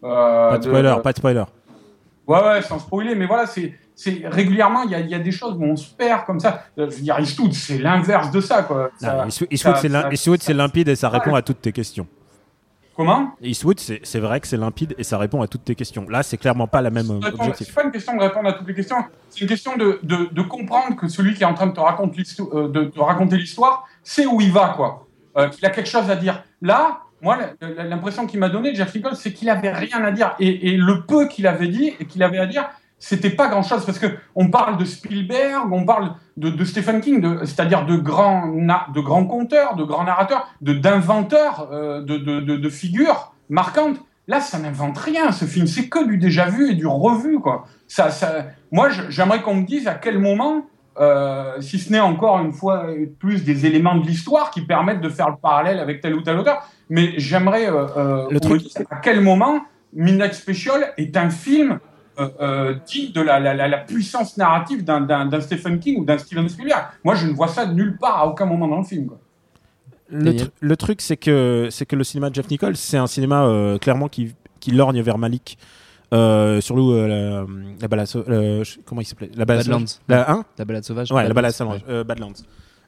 euh, 0.04 0.50
Pas 0.50 0.58
de 0.58 0.64
spoiler, 0.64 0.94
pas 1.02 1.12
de 1.12 1.18
spoiler. 1.18 1.44
Ouais, 2.28 2.40
ouais, 2.44 2.62
sans 2.62 2.78
spoiler, 2.78 3.16
mais 3.16 3.26
voilà, 3.26 3.46
c'est. 3.46 3.74
C'est 4.02 4.22
régulièrement, 4.24 4.82
il 4.84 4.90
y 4.90 4.94
a, 4.94 5.00
il 5.00 5.08
y 5.10 5.14
a 5.14 5.18
des 5.18 5.32
choses 5.32 5.54
où 5.58 5.64
on 5.64 5.76
se 5.76 5.90
perd 5.94 6.24
comme 6.26 6.40
ça. 6.40 6.64
Euh, 6.78 6.88
Je 6.90 6.96
veux 6.96 7.02
dire, 7.02 7.18
Eastwood, 7.20 7.52
c'est 7.52 7.78
l'inverse 7.78 8.30
de 8.30 8.40
ça, 8.40 8.62
quoi. 8.62 8.90
Ça- 8.98 9.24
Non, 9.24 9.28
Eastwood, 9.50 10.40
c'est 10.40 10.54
limpide 10.54 10.88
et 10.88 10.96
ça 10.96 11.08
répond 11.08 11.34
à 11.34 11.42
toutes 11.42 11.60
tes 11.62 11.72
questions. 11.72 12.06
Comment? 12.94 13.30
Eastwood, 13.40 13.80
c'est 13.80 14.18
vrai 14.20 14.38
que 14.40 14.46
c'est 14.46 14.58
limpide 14.58 14.94
et 14.98 15.02
ça 15.02 15.16
répond 15.16 15.40
à 15.40 15.46
toutes 15.46 15.64
tes 15.64 15.74
questions. 15.74 16.06
Là, 16.10 16.22
c'est 16.22 16.36
clairement 16.36 16.66
pas 16.66 16.82
la 16.82 16.90
même 16.90 17.08
objectif. 17.10 17.68
C'est 17.68 17.74
pas 17.74 17.84
une 17.84 17.90
question 17.90 18.14
de 18.16 18.20
répondre 18.22 18.48
à 18.50 18.52
toutes 18.52 18.68
les 18.68 18.74
questions, 18.74 18.96
c'est 19.30 19.40
une 19.40 19.46
question 19.48 19.76
de, 19.78 19.98
de, 20.02 20.28
de 20.30 20.42
comprendre 20.42 20.94
que 20.96 21.08
celui 21.08 21.32
qui 21.32 21.42
est 21.42 21.46
en 21.46 21.54
train 21.54 21.68
de 21.68 21.72
te 21.72 21.80
raconter 21.80 22.22
euh, 22.52 22.68
de, 22.68 22.84
te 22.84 23.00
raconter 23.00 23.38
l'histoire 23.38 23.86
sait 24.04 24.26
où 24.26 24.40
il 24.42 24.52
va, 24.52 24.74
quoi. 24.76 25.06
Euh, 25.38 25.48
qu'il 25.48 25.64
a 25.64 25.70
quelque 25.70 25.88
chose 25.88 26.10
à 26.10 26.16
dire. 26.16 26.44
Là, 26.60 26.98
moi, 27.22 27.38
l'impression 27.78 28.26
qu'il 28.26 28.40
m'a 28.40 28.50
donné, 28.50 28.74
Jeff 28.74 28.94
Nichols, 28.94 29.16
c'est 29.16 29.32
qu'il 29.32 29.48
avait 29.48 29.72
rien 29.72 30.04
à 30.04 30.10
dire. 30.10 30.34
Et, 30.38 30.72
et 30.72 30.76
le 30.76 31.02
peu 31.06 31.28
qu'il 31.28 31.46
avait 31.46 31.68
dit 31.68 31.94
et 31.98 32.04
qu'il 32.04 32.22
avait 32.22 32.38
à 32.38 32.46
dire, 32.46 32.68
c'était 33.04 33.30
pas 33.30 33.48
grand 33.48 33.64
chose 33.64 33.84
parce 33.84 33.98
que 33.98 34.06
on 34.36 34.48
parle 34.48 34.76
de 34.76 34.84
Spielberg, 34.84 35.72
on 35.72 35.84
parle 35.84 36.14
de, 36.36 36.50
de 36.50 36.64
Stephen 36.64 37.00
King, 37.00 37.38
c'est-à-dire 37.40 37.84
de 37.84 37.96
grands, 37.96 38.46
de 38.46 39.00
grands 39.00 39.26
conteurs, 39.26 39.74
de 39.74 39.82
grands 39.82 40.04
narrateurs, 40.04 40.46
de 40.60 40.72
d'inventeurs, 40.72 41.68
euh, 41.72 42.00
de, 42.00 42.16
de, 42.16 42.38
de, 42.40 42.68
figures 42.68 43.34
marquantes. 43.48 43.96
Là, 44.28 44.40
ça 44.40 44.60
n'invente 44.60 44.96
rien, 44.98 45.32
ce 45.32 45.46
film. 45.46 45.66
C'est 45.66 45.88
que 45.88 46.06
du 46.06 46.16
déjà 46.16 46.46
vu 46.48 46.70
et 46.70 46.74
du 46.74 46.86
revu, 46.86 47.40
quoi. 47.40 47.64
Ça, 47.88 48.10
ça... 48.10 48.46
Moi, 48.70 48.88
j'aimerais 49.08 49.42
qu'on 49.42 49.56
me 49.56 49.66
dise 49.66 49.88
à 49.88 49.94
quel 49.94 50.20
moment, 50.20 50.66
euh, 51.00 51.60
si 51.60 51.80
ce 51.80 51.90
n'est 51.90 51.98
encore 51.98 52.38
une 52.38 52.52
fois 52.52 52.86
plus 53.18 53.42
des 53.42 53.66
éléments 53.66 53.96
de 53.96 54.06
l'histoire 54.06 54.52
qui 54.52 54.60
permettent 54.60 55.00
de 55.00 55.08
faire 55.08 55.28
le 55.28 55.36
parallèle 55.42 55.80
avec 55.80 56.02
tel 56.02 56.14
ou 56.14 56.22
tel 56.22 56.38
auteur, 56.38 56.68
mais 56.88 57.14
j'aimerais 57.16 57.68
euh, 57.68 57.86
euh, 57.96 58.26
Le 58.30 58.38
qu'on 58.38 58.48
me 58.48 58.58
truc- 58.58 58.62
dise 58.62 58.84
à 58.90 58.96
quel 59.02 59.20
moment 59.22 59.60
Midnight 59.92 60.34
Special 60.34 60.92
est 60.96 61.16
un 61.16 61.30
film 61.30 61.80
euh, 62.18 62.28
euh, 62.40 62.74
digne 62.86 63.12
de 63.12 63.20
la, 63.20 63.40
la, 63.40 63.54
la, 63.54 63.68
la 63.68 63.78
puissance 63.78 64.36
narrative 64.36 64.84
d'un- 64.84 65.00
d'un 65.00 65.26
d'un 65.26 65.40
Stephen 65.40 65.78
King 65.78 66.00
ou 66.00 66.04
d'un 66.04 66.18
Steven 66.18 66.48
Spielberg. 66.48 66.84
Moi, 67.04 67.14
je 67.14 67.26
ne 67.26 67.32
vois 67.32 67.48
ça 67.48 67.66
nulle 67.66 67.96
part, 67.98 68.18
à 68.18 68.26
aucun 68.26 68.46
moment 68.46 68.68
dans 68.68 68.78
le 68.78 68.84
film. 68.84 69.06
Quoi. 69.06 69.18
Le, 70.10 70.74
truc, 70.76 71.00
c'est 71.00 71.16
que, 71.16 71.68
c'est 71.70 71.86
que 71.86 71.96
le 71.96 72.04
cinéma 72.04 72.28
de 72.30 72.34
Jeff 72.34 72.48
Nichols, 72.50 72.76
c'est 72.76 72.98
un 72.98 73.06
cinéma 73.06 73.44
euh, 73.46 73.78
clairement 73.78 74.08
qui, 74.08 74.34
qui 74.60 74.70
lorgne 74.72 75.00
vers 75.00 75.16
Malik. 75.18 75.56
Euh, 76.12 76.60
sur 76.60 76.76
le, 76.76 76.82
euh, 76.82 77.08
la, 77.08 77.46
la 77.80 77.88
balade, 77.88 78.06
euh, 78.28 78.62
comment 78.84 79.00
il 79.00 79.06
s'appelait? 79.06 79.30
La 79.34 79.46
balade 79.46 79.66
Badlands. 79.66 79.86
La, 80.08 80.30
hein? 80.30 80.44
La 80.58 80.66
balade 80.66 80.84
sauvage. 80.84 81.10
Ouais, 81.10 81.26
la 81.26 81.32
balade 81.32 81.52
sauvage, 81.52 81.80
euh, 81.88 82.04
Badlands. 82.04 82.34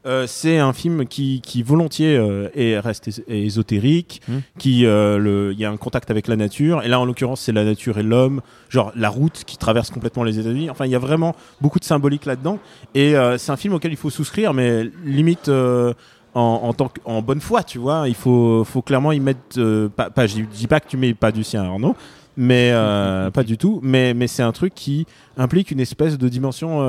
Euh, 0.07 0.27
c'est 0.27 0.59
un 0.59 0.73
film 0.75 1.07
qui, 1.07 1.41
qui 1.41 1.63
volontiers 1.63 2.17
euh, 2.17 2.49
est, 2.55 2.79
reste 2.79 3.09
és- 3.09 3.25
ésotérique, 3.27 4.21
Hmm. 4.29 4.39
qui 4.59 4.85
euh, 4.85 5.51
il 5.53 5.59
y 5.59 5.65
a 5.65 5.71
un 5.71 5.77
contact 5.79 6.11
avec 6.11 6.29
la 6.29 6.37
nature. 6.37 6.83
Et 6.83 6.89
là, 6.89 7.01
en 7.01 7.05
l'occurrence, 7.07 7.41
c'est 7.41 7.53
la 7.53 7.65
nature 7.65 7.99
et 7.99 8.03
l'homme, 8.03 8.41
genre 8.69 8.93
la 8.97 9.09
route 9.09 9.45
qui 9.47 9.57
traverse 9.57 9.91
complètement 9.91 10.23
les 10.25 10.39
États-Unis. 10.39 10.69
Enfin, 10.71 10.85
il 10.87 10.91
y 10.91 10.95
a 10.95 10.99
vraiment 10.99 11.35
beaucoup 11.61 11.79
de 11.79 11.85
symbolique 11.85 12.27
là-dedans. 12.27 12.59
Et 12.95 13.15
c'est 13.39 13.51
un 13.53 13.57
film 13.57 13.75
auquel 13.75 13.93
il 13.93 13.97
faut 13.97 14.11
souscrire, 14.11 14.53
mais 14.53 14.85
limite 15.05 15.49
en, 15.49 15.95
en 16.35 16.73
tant 16.75 16.89
que- 16.89 17.01
en 17.05 17.23
bonne 17.23 17.41
foi, 17.41 17.63
tu 17.63 17.79
vois. 17.79 18.09
Il 18.09 18.15
faut, 18.15 18.65
faut 18.65 18.83
clairement 18.83 19.13
y 19.13 19.21
mettre. 19.21 19.89
pas, 19.97 20.11
pas, 20.11 20.27
je 20.27 20.43
dis 20.43 20.67
pas 20.67 20.81
que 20.81 20.89
tu 20.89 20.97
mets 20.97 21.15
pas 21.15 21.33
du 21.33 21.45
sien, 21.45 21.65
Arnaud. 21.65 21.97
Mais 22.37 22.73
pas 23.33 23.43
du 23.45 23.57
tout. 23.57 23.81
Mais, 23.83 24.13
mais 24.13 24.27
c'est 24.27 24.43
un 24.43 24.53
truc 24.53 24.75
qui 24.75 25.07
implique 25.37 25.71
une 25.71 25.81
espèce 25.81 26.19
de 26.19 26.29
dimension 26.29 26.81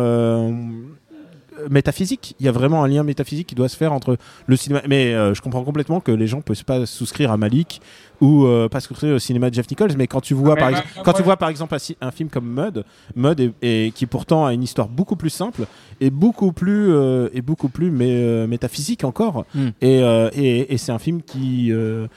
métaphysique. 1.69 2.35
Il 2.39 2.45
y 2.45 2.49
a 2.49 2.51
vraiment 2.51 2.83
un 2.83 2.87
lien 2.87 3.03
métaphysique 3.03 3.47
qui 3.47 3.55
doit 3.55 3.69
se 3.69 3.77
faire 3.77 3.93
entre 3.93 4.17
le 4.47 4.55
cinéma. 4.55 4.81
Mais 4.87 5.13
euh, 5.13 5.33
je 5.33 5.41
comprends 5.41 5.63
complètement 5.63 5.99
que 5.99 6.11
les 6.11 6.27
gens 6.27 6.41
peuvent 6.41 6.63
pas 6.65 6.85
souscrire 6.85 7.31
à 7.31 7.37
Malik 7.37 7.81
ou 8.21 8.45
euh, 8.45 8.69
pas 8.69 8.79
souscrire 8.79 9.15
au 9.15 9.19
cinéma 9.19 9.49
de 9.49 9.55
Jeff 9.55 9.69
Nichols. 9.69 9.91
Mais 9.97 10.07
quand 10.07 10.21
tu 10.21 10.33
vois, 10.33 10.53
Ah, 10.57 10.61
par, 10.61 10.71
moi, 10.71 10.83
quand 11.03 11.13
tu 11.13 11.23
vois 11.23 11.37
par 11.37 11.49
exemple 11.49 11.75
un, 11.75 12.07
un 12.07 12.11
film 12.11 12.29
comme 12.29 12.47
Mud, 12.47 12.83
Mud 13.15 13.39
est- 13.39 13.53
est- 13.61 13.93
qui 13.93 14.05
pourtant 14.05 14.45
a 14.45 14.53
une 14.53 14.63
histoire 14.63 14.87
beaucoup 14.87 15.15
plus 15.15 15.29
simple 15.29 15.65
et 16.01 16.09
beaucoup 16.09 16.51
plus 16.51 16.91
euh, 16.91 17.29
et 17.33 17.41
beaucoup 17.41 17.69
plus 17.69 17.91
mais 17.91 18.09
euh, 18.11 18.47
métaphysique 18.47 19.03
encore. 19.03 19.45
Mm. 19.53 19.67
Et, 19.81 20.01
euh, 20.01 20.29
et, 20.33 20.73
et 20.73 20.77
c'est 20.77 20.91
un 20.91 20.99
film 20.99 21.21
qui 21.21 21.71
euh, 21.71 22.07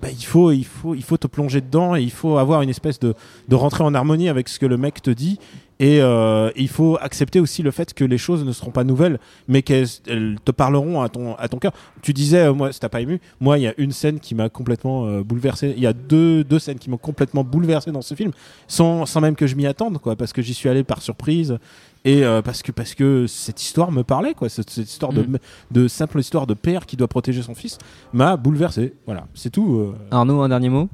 bah, 0.00 0.08
il 0.10 0.24
faut 0.24 0.52
il 0.52 0.64
faut 0.64 0.94
il 0.94 1.02
faut 1.02 1.16
te 1.18 1.26
plonger 1.26 1.60
dedans 1.60 1.94
et 1.96 2.02
il 2.02 2.10
faut 2.10 2.38
avoir 2.38 2.62
une 2.62 2.70
espèce 2.70 2.98
de 2.98 3.14
de 3.48 3.54
rentrer 3.56 3.84
en 3.84 3.94
harmonie 3.94 4.28
avec 4.28 4.48
ce 4.48 4.58
que 4.58 4.66
le 4.66 4.76
mec 4.76 5.02
te 5.02 5.10
dit 5.10 5.38
et 5.82 6.00
euh, 6.00 6.52
il 6.54 6.68
faut 6.68 6.96
accepter 7.00 7.40
aussi 7.40 7.64
le 7.64 7.72
fait 7.72 7.92
que 7.92 8.04
les 8.04 8.16
choses 8.16 8.44
ne 8.44 8.52
seront 8.52 8.70
pas 8.70 8.84
nouvelles 8.84 9.18
mais 9.48 9.62
qu'elles 9.62 9.88
elles 10.06 10.36
te 10.44 10.52
parleront 10.52 11.00
à 11.02 11.08
ton 11.08 11.34
à 11.34 11.48
ton 11.48 11.58
cœur. 11.58 11.72
Tu 12.02 12.12
disais 12.12 12.44
euh, 12.46 12.54
moi 12.54 12.70
ça 12.72 12.78
t'a 12.78 12.88
pas 12.88 13.00
ému 13.00 13.20
moi 13.40 13.58
il 13.58 13.62
y 13.62 13.66
a 13.66 13.74
une 13.78 13.90
scène 13.90 14.20
qui 14.20 14.36
m'a 14.36 14.48
complètement 14.48 15.06
euh, 15.06 15.24
bouleversé. 15.24 15.74
Il 15.76 15.82
y 15.82 15.88
a 15.88 15.92
deux 15.92 16.44
deux 16.44 16.60
scènes 16.60 16.78
qui 16.78 16.88
m'ont 16.88 16.98
complètement 16.98 17.42
bouleversé 17.42 17.90
dans 17.90 18.00
ce 18.00 18.14
film 18.14 18.30
sans 18.68 19.06
sans 19.06 19.20
même 19.20 19.34
que 19.34 19.48
je 19.48 19.56
m'y 19.56 19.66
attende 19.66 19.98
quoi 19.98 20.14
parce 20.14 20.32
que 20.32 20.40
j'y 20.40 20.54
suis 20.54 20.68
allé 20.68 20.84
par 20.84 21.02
surprise 21.02 21.58
et 22.04 22.24
euh, 22.24 22.42
parce 22.42 22.62
que 22.62 22.70
parce 22.70 22.94
que 22.94 23.26
cette 23.26 23.60
histoire 23.60 23.90
me 23.90 24.04
parlait 24.04 24.34
quoi. 24.34 24.48
Cette, 24.48 24.70
cette 24.70 24.88
histoire 24.88 25.12
de 25.12 25.22
Mm. 25.22 25.38
de 25.72 25.88
simple 25.88 26.20
histoire 26.20 26.46
de 26.46 26.54
père 26.54 26.86
qui 26.86 26.96
doit 26.96 27.08
protéger 27.08 27.42
son 27.42 27.56
fils 27.56 27.78
m'a 28.12 28.36
bouleversé. 28.36 28.94
Voilà 29.06 29.26
c'est 29.34 29.50
tout 29.50 29.78
euh. 29.80 29.94
Arnaud, 30.12 30.42
un 30.42 30.48
dernier 30.48 30.68
mot? 30.68 30.88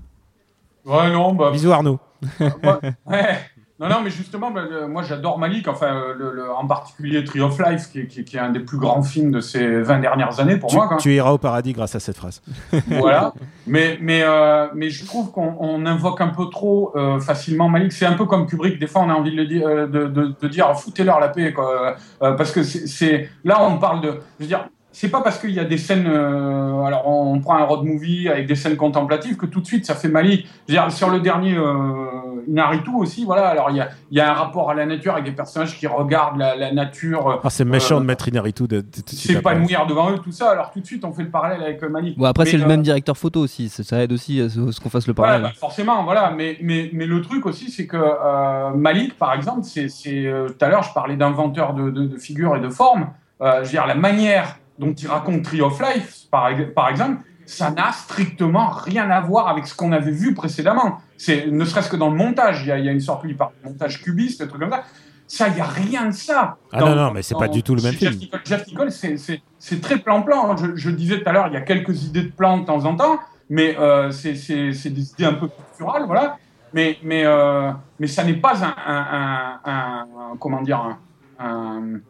Ouais, 0.86 1.10
non, 1.12 1.34
bah, 1.34 1.50
bisous 1.50 1.72
Arnaud. 1.72 1.98
Ouais. 2.40 3.38
Non, 3.80 3.88
non, 3.88 3.96
mais 4.02 4.10
justement, 4.10 4.50
bah, 4.50 4.62
le- 4.68 4.88
moi 4.88 5.02
j'adore 5.04 5.38
Malik, 5.38 5.68
enfin, 5.68 5.86
euh, 5.94 6.14
le, 6.18 6.32
le- 6.32 6.52
en 6.52 6.66
particulier 6.66 7.22
Tree 7.22 7.40
of 7.40 7.58
Life, 7.60 7.90
qui, 7.92 8.00
est- 8.00 8.06
qui 8.08 8.20
est- 8.20 8.24
qui 8.24 8.36
est 8.36 8.40
un 8.40 8.50
des 8.50 8.58
plus 8.58 8.76
grands 8.78 9.02
films 9.04 9.30
de 9.30 9.40
ces 9.40 9.82
20 9.82 10.00
dernières 10.00 10.40
années 10.40 10.56
pour 10.56 10.68
tu, 10.68 10.76
moi. 10.76 10.96
tu 10.98 11.14
iras 11.14 11.30
au 11.30 11.38
paradis 11.38 11.74
grâce 11.74 11.94
à 11.94 12.00
cette 12.00 12.16
phrase 12.16 12.42
voilà. 12.88 13.32
Mais, 13.68 13.96
mais, 14.00 14.22
euh, 14.24 14.66
mais 14.74 14.90
je 14.90 15.06
trouve 15.06 15.30
qu'on 15.30 15.54
on 15.60 15.86
invoque 15.86 16.20
un 16.20 16.28
peu 16.28 16.46
trop 16.50 16.92
euh, 16.96 17.20
facilement 17.20 17.68
Malik. 17.68 17.92
C'est 17.92 18.06
un 18.06 18.14
peu 18.14 18.24
comme 18.24 18.46
Kubrick. 18.46 18.80
Des 18.80 18.86
fois, 18.88 19.02
on 19.02 19.10
a 19.10 19.14
envie 19.14 19.34
de, 19.36 19.64
euh, 19.64 19.86
de, 19.86 20.06
de, 20.06 20.34
de 20.40 20.48
dire 20.48 20.74
foutez-leur 20.76 21.20
la 21.20 21.28
paix. 21.28 21.52
Quoi. 21.52 21.94
Euh, 22.22 22.32
parce 22.32 22.50
que 22.50 22.62
c'est- 22.64 22.86
c'est 22.88 23.28
là, 23.44 23.58
on 23.62 23.78
parle 23.78 24.00
de. 24.00 24.08
Je 24.40 24.44
veux 24.44 24.48
dire, 24.48 24.68
c'est 24.90 25.10
pas 25.10 25.20
parce 25.20 25.38
qu'il 25.38 25.50
y 25.52 25.60
a 25.60 25.64
des 25.64 25.78
scènes. 25.78 26.06
euh, 26.08 26.82
alors, 26.82 27.06
on 27.06 27.38
prend 27.40 27.54
un 27.56 27.62
road 27.64 27.84
movie 27.84 28.28
avec 28.28 28.46
des 28.46 28.56
scènes 28.56 28.76
contemplatives 28.76 29.36
que 29.36 29.46
tout 29.46 29.60
de 29.60 29.66
suite 29.66 29.84
ça 29.86 29.94
fait 29.94 30.08
Malik. 30.08 30.48
Je 30.66 30.72
veux 30.74 30.80
dire, 30.80 30.90
sur 30.90 31.10
le 31.10 31.20
dernier 31.20 31.54
euh, 31.56 32.07
Inaritu 32.48 32.90
aussi, 32.96 33.24
voilà. 33.24 33.48
Alors, 33.48 33.70
il 33.70 33.76
y 33.76 33.80
a, 33.80 33.88
il 34.10 34.16
y 34.16 34.20
a 34.20 34.30
un 34.30 34.34
rapport 34.34 34.70
à 34.70 34.74
la 34.74 34.86
nature 34.86 35.12
avec 35.12 35.24
des 35.24 35.32
personnages 35.32 35.76
qui 35.78 35.86
regardent 35.86 36.38
la, 36.38 36.56
la 36.56 36.72
nature. 36.72 37.28
euh, 37.28 37.36
Ah, 37.44 37.50
c'est 37.50 37.64
méchant 37.64 37.96
Euh, 37.96 38.00
de 38.00 38.04
mettre 38.06 38.26
Inaritu 38.28 38.62
de, 38.62 38.80
de- 38.80 38.82
de 38.82 39.02
s'épanouir 39.06 39.86
devant 39.86 40.10
eux, 40.10 40.18
tout 40.18 40.32
ça. 40.32 40.50
Alors, 40.50 40.70
tout 40.70 40.80
de 40.80 40.86
suite, 40.86 41.04
on 41.04 41.12
fait 41.12 41.24
le 41.24 41.30
parallèle 41.30 41.62
avec 41.62 41.82
euh, 41.82 41.88
Malik. 41.88 42.16
Bon, 42.18 42.24
après, 42.24 42.46
c'est 42.46 42.56
le 42.56 42.66
même 42.66 42.82
directeur 42.82 43.16
photo 43.16 43.40
aussi. 43.40 43.68
Ça, 43.68 43.82
ça 43.82 44.02
aide 44.02 44.12
aussi 44.12 44.40
à 44.40 44.48
ce, 44.48 44.70
ce 44.72 44.80
qu'on 44.80 44.88
fasse 44.90 45.06
le 45.06 45.14
parallèle. 45.14 45.42
bah, 45.42 45.52
forcément, 45.58 46.04
voilà. 46.04 46.30
Mais, 46.36 46.56
mais, 46.62 46.90
mais 46.92 47.06
le 47.06 47.20
truc 47.22 47.44
aussi, 47.46 47.70
c'est 47.70 47.86
que 47.86 47.96
euh, 47.98 48.70
Malik, 48.74 49.18
par 49.18 49.34
exemple, 49.34 49.64
c'est 49.64 49.88
c'est, 49.88 50.26
euh, 50.26 50.48
tout 50.48 50.64
à 50.64 50.68
l'heure, 50.68 50.82
je 50.82 50.92
parlais 50.94 51.16
d'inventeur 51.16 51.74
de, 51.74 51.90
de, 51.90 52.06
de 52.06 52.16
figures 52.16 52.56
et 52.56 52.60
de 52.60 52.68
formes. 52.70 53.08
Euh, 53.40 53.58
je 53.60 53.64
veux 53.66 53.70
dire, 53.72 53.86
la 53.86 53.94
manière 53.94 54.56
dont 54.78 54.92
il 54.92 55.08
raconte 55.08 55.42
Tree 55.42 55.60
of 55.60 55.78
Life, 55.80 56.22
par 56.30 56.48
exemple, 56.88 57.18
ça 57.48 57.70
n'a 57.70 57.92
strictement 57.92 58.68
rien 58.68 59.08
à 59.10 59.20
voir 59.22 59.48
avec 59.48 59.66
ce 59.66 59.74
qu'on 59.74 59.92
avait 59.92 60.10
vu 60.10 60.34
précédemment. 60.34 61.00
C'est 61.16 61.46
ne 61.46 61.64
serait-ce 61.64 61.88
que 61.88 61.96
dans 61.96 62.10
le 62.10 62.16
montage, 62.16 62.60
il 62.62 62.68
y 62.68 62.72
a, 62.72 62.78
il 62.78 62.84
y 62.84 62.88
a 62.88 62.92
une 62.92 63.00
sorte, 63.00 63.26
de 63.26 63.34
montage 63.64 64.02
cubiste, 64.02 64.42
des 64.42 64.48
trucs 64.48 64.60
comme 64.60 64.70
ça. 64.70 64.84
Ça, 65.26 65.48
il 65.48 65.54
n'y 65.54 65.60
a 65.60 65.64
rien 65.64 66.06
de 66.06 66.10
ça. 66.12 66.56
Ah 66.72 66.80
non, 66.80 66.94
non, 66.94 67.10
mais 67.10 67.22
c'est 67.22 67.34
pas 67.38 67.48
du 67.48 67.62
tout 67.62 67.74
le 67.74 67.82
même 67.82 67.94
film. 67.94 68.12
Jeff 68.44 68.66
Nichols, 68.66 68.92
c'est- 68.92 69.80
très 69.80 69.98
plan-plan. 69.98 70.50
hein. 70.52 70.56
Je, 70.58 70.76
je 70.76 70.90
disais 70.90 71.20
tout 71.22 71.28
à 71.28 71.32
l'heure, 71.32 71.46
il 71.48 71.54
y 71.54 71.56
a 71.56 71.62
quelques 71.62 72.04
idées 72.04 72.22
de 72.24 72.30
plan 72.32 72.58
de 72.58 72.64
temps 72.66 72.84
en 72.84 72.94
temps, 72.96 73.18
mais 73.50 73.76
euh, 73.78 74.10
c'est 74.10 74.32
des 74.32 75.10
idées 75.12 75.24
un 75.24 75.34
peu 75.34 75.48
picturales, 75.48 76.04
voilà. 76.06 76.36
Mais, 76.74 76.98
mais, 77.02 77.22
euh, 77.24 77.70
mais 77.98 78.06
ça 78.06 78.24
n'est 78.24 78.34
pas 78.34 78.62
un, 78.62 78.74
un, 78.86 79.06
un- 79.12 79.60
un- 79.64 80.06
un- 80.32 80.36
comment 80.38 80.60
dire, 80.60 80.98
un- 81.38 82.00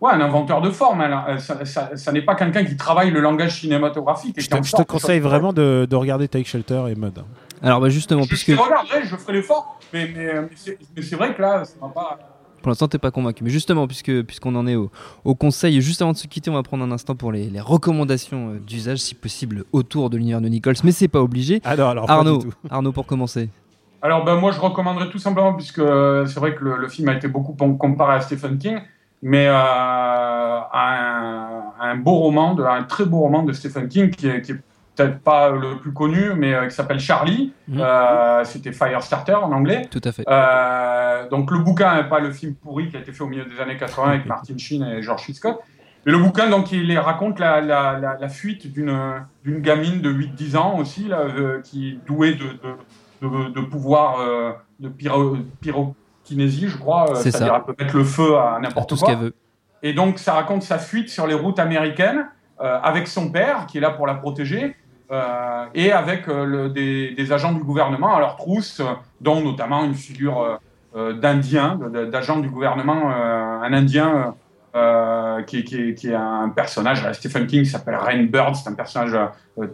ouais, 0.00 0.12
un 0.12 0.20
inventeur 0.20 0.60
de 0.60 0.70
forme. 0.70 1.00
hein, 1.00 1.08
là. 1.08 1.38
Ça, 1.38 1.64
ça- 1.64 1.96
ça 1.96 2.12
n'est 2.12 2.22
pas 2.22 2.34
quelqu'un 2.34 2.64
qui 2.64 2.76
travaille 2.76 3.10
le 3.10 3.20
langage 3.20 3.60
cinématographique. 3.60 4.36
et 4.38 4.40
Je 4.40 4.48
te, 4.48 4.56
je 4.56 4.60
te 4.62 4.66
sorte 4.68 4.86
conseille 4.88 5.20
vraiment 5.20 5.52
de, 5.52 5.86
de 5.88 5.96
regarder 5.96 6.28
Take 6.28 6.44
Shelter 6.48 6.84
et 6.90 6.94
Mud. 6.94 7.22
Alors, 7.62 7.80
bah, 7.80 7.88
justement, 7.88 8.22
Je, 8.22 8.28
puisque 8.28 8.52
je 8.52 8.58
regarderai, 8.60 9.02
je 9.04 9.16
ferai 9.16 9.32
l'effort, 9.34 9.78
mais, 9.92 10.10
mais, 10.14 10.32
mais 10.96 11.02
c'est 11.02 11.16
vrai 11.16 11.34
que 11.34 11.40
là, 11.40 11.64
ça 11.64 11.74
va 11.80 11.88
pas. 11.88 12.18
pour 12.60 12.68
l'instant, 12.70 12.86
t'es 12.88 12.98
pas 12.98 13.10
convaincu. 13.10 13.42
Mais 13.44 13.50
justement, 13.50 13.86
puisque 13.86 14.22
puisqu'on 14.24 14.54
en 14.56 14.66
est 14.66 14.74
au, 14.74 14.90
au 15.24 15.34
conseil, 15.34 15.80
juste 15.80 16.02
avant 16.02 16.12
de 16.12 16.16
se 16.18 16.26
quitter, 16.26 16.50
on 16.50 16.54
va 16.54 16.62
prendre 16.62 16.84
un 16.84 16.90
instant 16.92 17.14
pour 17.14 17.32
les, 17.32 17.48
les 17.48 17.60
recommandations 17.60 18.50
euh, 18.50 18.58
d'usage, 18.58 18.98
si 18.98 19.14
possible, 19.14 19.64
autour 19.72 20.10
de 20.10 20.16
l'univers 20.18 20.40
de 20.42 20.48
Nichols. 20.48 20.74
Mais 20.84 20.92
c'est 20.92 21.08
pas 21.08 21.20
obligé. 21.22 21.60
Ah 21.64 21.76
non, 21.76 21.88
alors 21.88 22.06
pas 22.06 22.14
Arnaud, 22.14 22.38
du 22.38 22.46
tout. 22.48 22.54
Arnaud, 22.68 22.92
pour 22.92 23.06
commencer. 23.06 23.48
Alors 24.02 24.24
ben, 24.24 24.36
moi 24.36 24.52
je 24.52 24.60
recommanderais 24.60 25.08
tout 25.08 25.18
simplement 25.18 25.54
puisque 25.54 25.78
euh, 25.78 26.26
c'est 26.26 26.38
vrai 26.38 26.54
que 26.54 26.62
le, 26.62 26.76
le 26.76 26.88
film 26.88 27.08
a 27.08 27.14
été 27.14 27.26
beaucoup 27.28 27.54
com- 27.54 27.78
comparé 27.78 28.16
à 28.16 28.20
Stephen 28.20 28.58
King, 28.58 28.78
mais 29.28 29.48
euh, 29.48 30.60
un, 30.72 31.72
un 31.80 31.96
beau 31.96 32.12
roman, 32.12 32.54
de, 32.54 32.62
un 32.62 32.84
très 32.84 33.04
beau 33.04 33.18
roman 33.18 33.42
de 33.42 33.52
Stephen 33.52 33.88
King 33.88 34.10
qui 34.10 34.28
est, 34.28 34.40
qui 34.40 34.52
est 34.52 34.60
peut-être 34.94 35.18
pas 35.18 35.50
le 35.50 35.78
plus 35.78 35.92
connu, 35.92 36.30
mais 36.36 36.54
euh, 36.54 36.68
qui 36.68 36.74
s'appelle 36.76 37.00
Charlie. 37.00 37.52
Mhm. 37.66 37.80
Euh, 37.80 38.44
C'était 38.44 38.70
Firestarter 38.70 39.34
en 39.34 39.50
anglais. 39.50 39.88
Tout 39.90 40.00
à 40.04 40.12
fait. 40.12 40.22
Euh, 40.28 41.28
donc 41.28 41.50
le 41.50 41.58
bouquin 41.58 41.96
n'est 41.96 42.08
pas 42.08 42.20
le 42.20 42.30
film 42.30 42.54
pourri 42.54 42.88
qui 42.88 42.96
a 42.96 43.00
été 43.00 43.10
fait 43.10 43.24
au 43.24 43.26
milieu 43.26 43.44
des 43.44 43.60
années 43.60 43.76
80 43.76 44.08
avec 44.10 44.26
Martin 44.26 44.56
Sheen 44.56 44.84
et 44.84 45.02
George 45.02 45.28
Hitchcock. 45.28 45.58
Mais 46.04 46.12
le 46.12 46.18
bouquin, 46.18 46.48
donc, 46.48 46.70
il 46.70 46.96
raconte 47.00 47.40
la, 47.40 47.60
la, 47.60 47.98
la, 47.98 48.16
la 48.20 48.28
fuite 48.28 48.72
d'une 48.72 49.26
gamine 49.44 50.00
de 50.02 50.12
8-10 50.12 50.56
ans 50.56 50.78
aussi, 50.78 51.08
là, 51.08 51.24
qui 51.64 51.88
est 51.88 52.06
douée 52.06 52.34
de, 52.34 52.44
de, 52.44 53.28
de, 53.28 53.48
de 53.50 53.60
pouvoir 53.60 54.18
de 54.78 54.88
pyro, 54.88 55.36
pyrokinésie, 56.26 56.68
je 56.68 56.76
crois. 56.76 57.10
euh, 57.10 57.14
C'est 57.16 57.30
ça. 57.30 57.38
C'est-à-dire, 57.38 57.54
elle 57.56 57.74
peut 57.74 57.82
mettre 57.84 57.96
le 57.96 58.04
feu 58.04 58.36
à 58.36 58.58
n'importe 58.60 58.88
tout 58.88 58.96
ce 58.96 59.04
quoi. 59.04 59.14
qu'elle 59.14 59.22
veut. 59.24 59.34
Et 59.82 59.92
donc, 59.92 60.18
ça 60.18 60.32
raconte 60.34 60.62
sa 60.62 60.78
fuite 60.78 61.08
sur 61.10 61.26
les 61.26 61.34
routes 61.34 61.58
américaines 61.58 62.26
euh, 62.60 62.78
avec 62.82 63.06
son 63.08 63.30
père, 63.30 63.66
qui 63.66 63.78
est 63.78 63.80
là 63.80 63.90
pour 63.90 64.06
la 64.06 64.14
protéger, 64.14 64.74
euh, 65.12 65.64
et 65.74 65.92
avec 65.92 66.28
euh, 66.28 66.44
le- 66.44 66.68
des, 66.70 67.10
des 67.14 67.32
agents 67.32 67.52
du 67.52 67.62
gouvernement 67.62 68.16
à 68.16 68.20
leur 68.20 68.36
trousse, 68.36 68.82
dont 69.20 69.40
notamment 69.42 69.84
une 69.84 69.94
figure 69.94 70.58
d'Indien, 71.20 71.78
d'agent 72.10 72.38
du 72.38 72.48
gouvernement, 72.48 73.10
un 73.10 73.70
Indien 73.74 74.34
qui, 75.46 75.58
est- 75.58 75.64
qui 75.64 75.76
est- 75.76 75.94
qui 75.94 76.08
est 76.08 76.14
un 76.14 76.48
personnage, 76.48 77.06
Stephen 77.12 77.46
King, 77.46 77.66
s'appelle 77.66 77.96
Rain 77.96 78.22
Bird, 78.24 78.54
c'est 78.54 78.70
un 78.70 78.72
personnage 78.74 79.14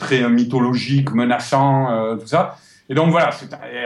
très 0.01 0.29
mythologique, 0.29 1.13
menaçant, 1.15 2.17
tout 2.19 2.27
ça. 2.27 2.57
Et 2.93 2.95
donc 2.95 3.09
voilà, 3.11 3.31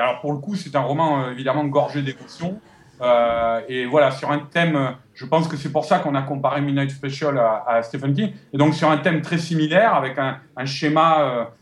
alors 0.01 0.21
pour 0.21 0.33
le 0.33 0.39
coup, 0.39 0.57
c'est 0.57 0.75
un 0.75 0.81
roman 0.81 1.21
euh, 1.21 1.31
évidemment 1.31 1.65
gorgé 1.65 2.03
d'émotions. 2.03 2.59
Euh, 3.01 3.61
et 3.69 3.87
voilà, 3.87 4.11
sur 4.11 4.33
un 4.33 4.41
thème, 4.41 4.75
euh, 4.75 4.91
je 5.15 5.25
pense 5.25 5.47
que 5.47 5.57
c'est 5.57 5.71
pour 5.71 5.85
ça 5.85 6.01
qu'on 6.01 6.17
a 6.17 6.23
comparé 6.23 6.61
Midnight 6.61 6.91
Special 6.91 7.39
à, 7.39 7.85
Stephen 7.85 8.15
King. 8.15 8.33
Et 8.53 8.59
donc 8.59 8.75
sur 8.75 8.91
un 8.91 8.97
thème 8.97 9.23
très 9.23 9.39
similaire, 9.39 9.95
avec 9.95 10.19
un, 10.19 10.41
schéma 10.65 11.53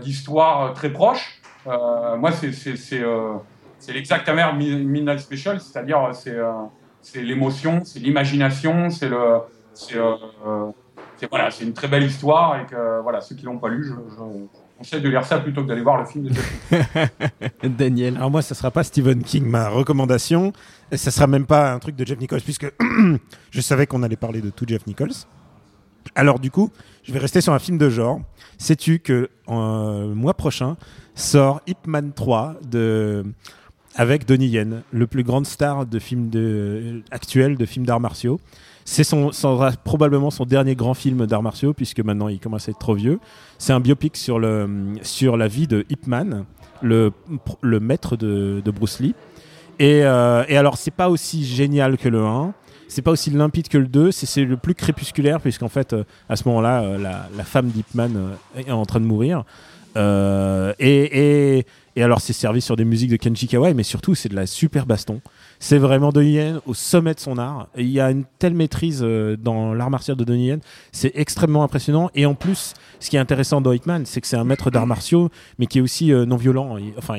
d'histoire 0.00 0.72
très 0.72 0.88
proche. 0.88 1.42
Moi, 1.66 2.30
c'est 2.32 3.92
l'exact 3.92 4.26
amer 4.26 4.54
Mi- 4.54 4.82
Midnight 4.82 5.20
Special, 5.20 5.60
c'est-à-dire 5.60 6.08
c'est 7.02 7.22
l'émotion, 7.22 7.82
c'est 7.84 7.98
l'imagination, 7.98 8.88
c'est 8.88 9.10
le 9.10 9.40
c'est 9.74 9.98
une 11.60 11.74
très 11.74 11.88
belle 11.88 12.04
histoire 12.04 12.60
et 12.60 12.64
que 12.64 13.02
voilà, 13.02 13.20
ceux 13.20 13.36
qui 13.36 13.44
l'ont 13.44 13.58
pas 13.58 13.68
lu, 13.68 13.84
je 13.84 13.92
conseille 14.78 15.00
de 15.00 15.08
lire 15.08 15.24
ça 15.24 15.38
plutôt 15.38 15.62
que 15.62 15.68
d'aller 15.68 15.82
voir 15.82 16.00
le 16.00 16.06
film 16.06 16.24
de 16.24 16.34
Jeff 16.34 17.10
Daniel. 17.76 18.16
Alors 18.16 18.30
moi, 18.30 18.42
ça 18.42 18.54
sera 18.54 18.70
pas 18.70 18.84
Stephen 18.84 19.22
King, 19.22 19.46
ma 19.46 19.68
recommandation. 19.68 20.52
Et 20.90 20.96
ça 20.96 21.10
sera 21.10 21.26
même 21.26 21.46
pas 21.46 21.72
un 21.72 21.78
truc 21.78 21.96
de 21.96 22.04
Jeff 22.06 22.18
Nichols, 22.18 22.42
puisque 22.42 22.70
je 23.50 23.60
savais 23.60 23.86
qu'on 23.86 24.02
allait 24.02 24.16
parler 24.16 24.40
de 24.40 24.50
tout 24.50 24.64
Jeff 24.66 24.86
Nichols. 24.86 25.12
Alors 26.14 26.38
du 26.38 26.50
coup, 26.50 26.70
je 27.02 27.12
vais 27.12 27.18
rester 27.18 27.40
sur 27.40 27.52
un 27.52 27.58
film 27.58 27.78
de 27.78 27.88
genre. 27.88 28.20
Sais-tu 28.58 28.98
que 28.98 29.30
euh, 29.48 30.08
le 30.08 30.14
mois 30.14 30.34
prochain 30.34 30.76
sort 31.14 31.60
Ip 31.66 31.86
Man 31.86 32.12
3 32.12 32.56
de 32.70 33.24
avec 33.96 34.26
Donnie 34.26 34.48
Yen, 34.48 34.82
le 34.90 35.06
plus 35.06 35.22
grande 35.22 35.46
star 35.46 35.86
de 35.86 35.98
film 35.98 36.28
de 36.28 37.02
actuel 37.10 37.56
de 37.56 37.64
films 37.64 37.86
d'arts 37.86 38.00
martiaux? 38.00 38.40
C'est 38.84 39.04
son, 39.04 39.30
probablement 39.82 40.30
son 40.30 40.44
dernier 40.44 40.74
grand 40.74 40.94
film 40.94 41.26
d'arts 41.26 41.42
martiaux 41.42 41.72
puisque 41.72 42.00
maintenant 42.00 42.28
il 42.28 42.38
commence 42.38 42.68
à 42.68 42.72
être 42.72 42.78
trop 42.78 42.94
vieux. 42.94 43.18
C'est 43.58 43.72
un 43.72 43.80
biopic 43.80 44.16
sur 44.16 44.38
le 44.38 44.68
sur 45.02 45.36
la 45.36 45.48
vie 45.48 45.66
de 45.66 45.86
Ip 45.88 46.06
Man, 46.06 46.44
le 46.82 47.12
le 47.62 47.80
maître 47.80 48.16
de, 48.16 48.62
Bruce 48.66 49.00
Lee. 49.00 49.14
Et, 49.78 50.04
euh, 50.04 50.44
et 50.48 50.56
alors 50.56 50.76
c'est 50.76 50.90
pas 50.90 51.08
aussi 51.08 51.44
génial 51.44 51.96
que 51.96 52.08
le 52.08 52.24
1. 52.24 52.52
C'est 52.86 53.02
pas 53.02 53.10
aussi 53.10 53.30
limpide 53.30 53.66
que 53.68 53.78
le 53.78 53.88
2, 53.88 54.12
c'est- 54.12 54.44
le 54.44 54.56
plus 54.56 54.74
crépusculaire, 54.74 55.40
puisqu'en 55.40 55.68
fait, 55.68 55.92
euh, 55.94 56.04
à 56.28 56.36
ce 56.36 56.46
moment-là, 56.48 56.82
euh, 56.82 56.98
la, 56.98 57.28
la 57.36 57.42
femme 57.42 57.68
d'Hipman 57.68 58.10
euh, 58.14 58.34
est 58.56 58.70
en 58.70 58.84
train 58.84 59.00
de 59.00 59.06
mourir. 59.06 59.42
Et, 60.78 61.66
Et 61.96 62.02
alors, 62.02 62.20
c'est 62.20 62.32
servi 62.32 62.60
sur 62.60 62.74
des 62.74 62.84
musiques 62.84 63.10
de 63.10 63.16
Kenji 63.16 63.46
Kawai, 63.46 63.72
mais 63.72 63.84
surtout, 63.84 64.16
c'est 64.16 64.28
de 64.28 64.34
la 64.34 64.46
super 64.46 64.84
baston. 64.84 65.20
C'est 65.60 65.78
vraiment 65.78 66.10
Donnie 66.10 66.32
Yen 66.32 66.60
au 66.66 66.74
sommet 66.74 67.14
de 67.14 67.20
son 67.20 67.38
art. 67.38 67.68
Il 67.76 67.88
y 67.88 68.00
a 68.00 68.10
une 68.10 68.24
telle 68.40 68.54
maîtrise 68.54 69.00
euh, 69.04 69.36
dans 69.36 69.72
l'art 69.74 69.90
martial 69.90 70.16
de 70.16 70.24
Donnie 70.24 70.48
Yen. 70.48 70.60
C'est 70.90 71.12
extrêmement 71.14 71.62
impressionnant. 71.62 72.10
Et 72.16 72.26
en 72.26 72.34
plus, 72.34 72.74
ce 72.98 73.10
qui 73.10 73.16
est 73.16 73.20
intéressant 73.20 73.60
dans 73.60 73.72
Hitman, 73.72 74.06
c'est 74.06 74.20
que 74.20 74.26
c'est 74.26 74.36
un 74.36 74.42
maître 74.44 74.70
d'arts 74.72 74.88
martiaux, 74.88 75.30
mais 75.58 75.66
qui 75.66 75.78
est 75.78 75.82
aussi 75.82 76.12
euh, 76.12 76.26
non 76.26 76.36
violent. 76.36 76.76
Il- 76.78 76.94
enfin, 76.98 77.16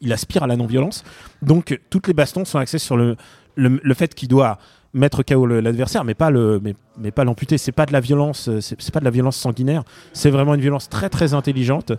il 0.00 0.12
aspire 0.12 0.44
à 0.44 0.46
la 0.46 0.56
non-violence. 0.56 1.02
Donc, 1.42 1.80
toutes 1.90 2.06
les 2.06 2.14
bastons 2.14 2.44
sont 2.44 2.58
axées 2.58 2.78
sur 2.78 2.96
le, 2.96 3.16
le, 3.56 3.80
le 3.82 3.94
fait 3.94 4.14
qu'il 4.14 4.28
doit 4.28 4.58
mettre 4.94 5.22
KO 5.22 5.46
l'adversaire, 5.46 6.04
mais 6.04 6.14
pas 6.14 6.30
le, 6.30 6.60
mais, 6.62 6.74
mais 6.98 7.10
pas 7.10 7.24
l'amputer. 7.24 7.58
C'est 7.58 7.72
pas 7.72 7.84
de 7.86 7.92
la 7.92 8.00
violence, 8.00 8.48
euh, 8.48 8.60
c'est 8.60 8.90
pas 8.92 9.00
de 9.00 9.04
la 9.04 9.10
violence 9.10 9.36
sanguinaire. 9.36 9.82
C'est 10.12 10.30
vraiment 10.30 10.54
une 10.54 10.60
violence 10.60 10.88
très 10.88 11.10
très 11.10 11.34
intelligente. 11.34 11.92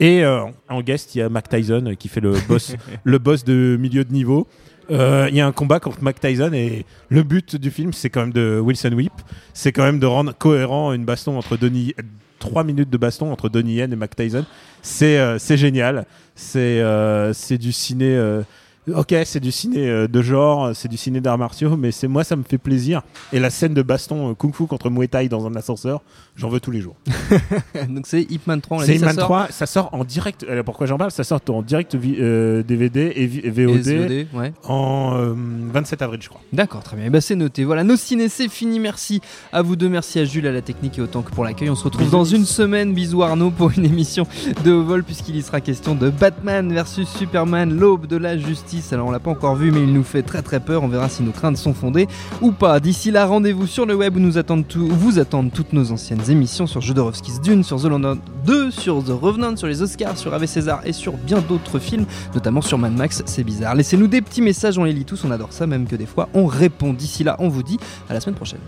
Et 0.00 0.24
euh, 0.24 0.44
en 0.68 0.82
guest, 0.82 1.14
il 1.14 1.18
y 1.18 1.22
a 1.22 1.28
Mac 1.28 1.48
Tyson 1.48 1.84
euh, 1.86 1.94
qui 1.94 2.08
fait 2.08 2.20
le 2.20 2.34
boss, 2.48 2.74
le 3.04 3.18
boss 3.18 3.44
de 3.44 3.76
milieu 3.80 4.04
de 4.04 4.12
niveau. 4.12 4.46
Euh, 4.90 5.28
Il 5.30 5.36
y 5.36 5.40
a 5.40 5.46
un 5.46 5.52
combat 5.52 5.80
contre 5.80 6.02
Mac 6.02 6.20
Tyson 6.20 6.50
et 6.52 6.84
le 7.08 7.22
but 7.22 7.56
du 7.56 7.70
film, 7.70 7.92
c'est 7.92 8.10
quand 8.10 8.20
même 8.20 8.32
de 8.32 8.60
Wilson 8.60 8.92
Whip, 8.92 9.12
c'est 9.54 9.72
quand 9.72 9.84
même 9.84 10.00
de 10.00 10.06
rendre 10.06 10.32
cohérent 10.36 10.92
une 10.92 11.04
baston 11.04 11.38
entre 11.38 11.56
Donnie, 11.56 11.94
trois 12.40 12.64
minutes 12.64 12.90
de 12.90 12.98
baston 12.98 13.32
entre 13.32 13.48
Donnie 13.48 13.76
Yen 13.76 13.92
et 13.92 13.96
Mac 13.96 14.16
Tyson. 14.16 14.44
C'est 14.82 15.18
euh, 15.18 15.38
génial. 15.38 16.04
C'est 16.34 16.80
euh, 16.80 17.32
du 17.50 17.72
ciné. 17.72 18.16
euh, 18.16 18.42
Ok, 18.88 19.14
c'est 19.24 19.38
du 19.38 19.52
ciné 19.52 19.88
euh, 19.88 20.08
de 20.08 20.22
genre, 20.22 20.74
c'est 20.74 20.88
du 20.88 20.96
ciné 20.96 21.20
d'arts 21.20 21.38
martiaux, 21.38 21.76
mais 21.76 21.92
c'est 21.92 22.08
moi 22.08 22.24
ça 22.24 22.34
me 22.34 22.42
fait 22.42 22.58
plaisir. 22.58 23.02
Et 23.32 23.38
la 23.38 23.48
scène 23.48 23.74
de 23.74 23.82
baston 23.82 24.30
euh, 24.30 24.34
kung-fu 24.34 24.66
contre 24.66 24.90
Muay 24.90 25.06
Thai 25.06 25.28
dans 25.28 25.46
un 25.46 25.54
ascenseur, 25.54 26.00
j'en 26.36 26.48
veux 26.48 26.60
tous 26.60 26.70
les 26.70 26.80
jours. 26.80 26.96
Donc 27.88 28.06
c'est 28.06 28.22
Hitman 28.22 28.60
3, 28.60 28.76
on 28.76 28.80
l'a 28.80 28.86
C'est 28.86 28.92
dit, 28.94 28.98
ça 28.98 29.06
Hitman 29.06 29.14
sort 29.16 29.24
3, 29.24 29.46
ça 29.50 29.66
sort 29.66 29.88
en 29.92 30.04
direct. 30.04 30.44
alors 30.48 30.64
pourquoi 30.64 30.86
j'en 30.86 30.98
parle? 30.98 31.10
Ça 31.10 31.24
sort 31.24 31.40
en 31.48 31.62
direct 31.62 31.94
vi- 31.94 32.16
euh, 32.20 32.62
DVD 32.62 33.12
et, 33.14 33.26
vi- 33.26 33.40
et 33.44 33.50
VOD, 33.50 33.76
Et 33.76 33.82
SVOD, 33.82 34.26
ouais. 34.40 34.52
en 34.64 35.14
euh, 35.16 35.34
27 35.72 36.02
avril, 36.02 36.20
je 36.22 36.28
crois. 36.28 36.40
D'accord, 36.52 36.82
très 36.82 36.96
bien. 36.96 37.10
Ben, 37.10 37.20
c'est 37.20 37.36
noté. 37.36 37.64
Voilà, 37.64 37.84
nos 37.84 37.96
ciné, 37.96 38.28
c'est 38.28 38.48
fini. 38.48 38.80
Merci 38.80 39.20
à 39.52 39.62
vous 39.62 39.76
deux. 39.76 39.88
Merci 39.88 40.18
à 40.20 40.24
Jules, 40.24 40.46
à 40.46 40.52
la 40.52 40.62
technique 40.62 40.98
et 40.98 41.02
autant 41.02 41.22
que 41.22 41.30
pour 41.30 41.44
l'accueil. 41.44 41.70
On 41.70 41.74
se 41.74 41.84
retrouve 41.84 42.02
Bisous. 42.04 42.12
dans 42.16 42.24
une 42.24 42.44
semaine. 42.44 42.94
Bisous 42.94 43.22
Arnaud 43.22 43.50
pour 43.50 43.70
une 43.76 43.84
émission 43.84 44.26
de 44.64 44.70
vol 44.72 45.04
puisqu'il 45.04 45.36
y 45.36 45.42
sera 45.42 45.60
question 45.60 45.94
de 45.94 46.10
Batman 46.10 46.72
versus 46.72 47.08
Superman, 47.08 47.76
l'aube 47.78 48.06
de 48.06 48.16
la 48.16 48.36
justice. 48.38 48.92
Alors 48.92 49.06
on 49.08 49.10
l'a 49.10 49.20
pas 49.20 49.30
encore 49.30 49.56
vu, 49.56 49.70
mais 49.70 49.80
il 49.82 49.92
nous 49.92 50.04
fait 50.04 50.22
très 50.22 50.42
très 50.42 50.60
peur. 50.60 50.82
On 50.82 50.88
verra 50.88 51.08
si 51.08 51.22
nos 51.22 51.32
craintes 51.32 51.56
sont 51.56 51.74
fondées 51.74 52.08
ou 52.40 52.52
pas. 52.52 52.80
D'ici 52.80 53.10
là, 53.10 53.26
rendez-vous 53.26 53.66
sur 53.66 53.86
le 53.86 53.94
web 53.94 54.16
où 54.16 54.20
nous 54.20 54.38
attendent 54.38 54.66
tout, 54.66 54.80
où 54.80 54.94
vous 54.94 55.18
attendent 55.18 55.52
toutes 55.52 55.72
nos 55.72 55.90
anciennes 55.92 56.21
émissions 56.30 56.66
sur 56.66 56.80
Jodorowsky's 56.80 57.40
Dune, 57.40 57.64
sur 57.64 57.80
The 57.80 57.86
London 57.86 58.18
2, 58.46 58.70
sur 58.70 59.02
The 59.02 59.10
Revenant, 59.10 59.56
sur 59.56 59.66
les 59.66 59.82
Oscars, 59.82 60.16
sur 60.16 60.32
Ave 60.32 60.46
César 60.46 60.80
et 60.84 60.92
sur 60.92 61.12
bien 61.14 61.40
d'autres 61.40 61.78
films, 61.78 62.06
notamment 62.34 62.60
sur 62.60 62.78
Mad 62.78 62.92
Max. 62.92 63.22
C'est 63.26 63.44
bizarre. 63.44 63.74
Laissez-nous 63.74 64.06
des 64.06 64.22
petits 64.22 64.42
messages, 64.42 64.78
on 64.78 64.84
les 64.84 64.92
lit 64.92 65.04
tous, 65.04 65.24
on 65.24 65.30
adore 65.30 65.52
ça, 65.52 65.66
même 65.66 65.86
que 65.86 65.96
des 65.96 66.06
fois 66.06 66.28
on 66.34 66.46
répond. 66.46 66.92
D'ici 66.92 67.24
là, 67.24 67.36
on 67.38 67.48
vous 67.48 67.62
dit 67.62 67.78
à 68.08 68.14
la 68.14 68.20
semaine 68.20 68.36
prochaine. 68.36 68.60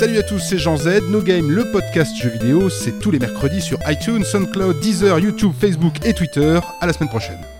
Salut 0.00 0.16
à 0.16 0.22
tous, 0.22 0.38
c'est 0.38 0.56
Jean 0.56 0.78
Z. 0.78 1.02
No 1.10 1.20
Game, 1.20 1.50
le 1.50 1.70
podcast 1.72 2.16
jeux 2.16 2.30
vidéo, 2.30 2.70
c'est 2.70 3.00
tous 3.00 3.10
les 3.10 3.18
mercredis 3.18 3.60
sur 3.60 3.78
iTunes, 3.86 4.24
SoundCloud, 4.24 4.80
Deezer, 4.80 5.18
YouTube, 5.18 5.52
Facebook 5.60 5.94
et 6.06 6.14
Twitter. 6.14 6.58
À 6.80 6.86
la 6.86 6.94
semaine 6.94 7.10
prochaine. 7.10 7.59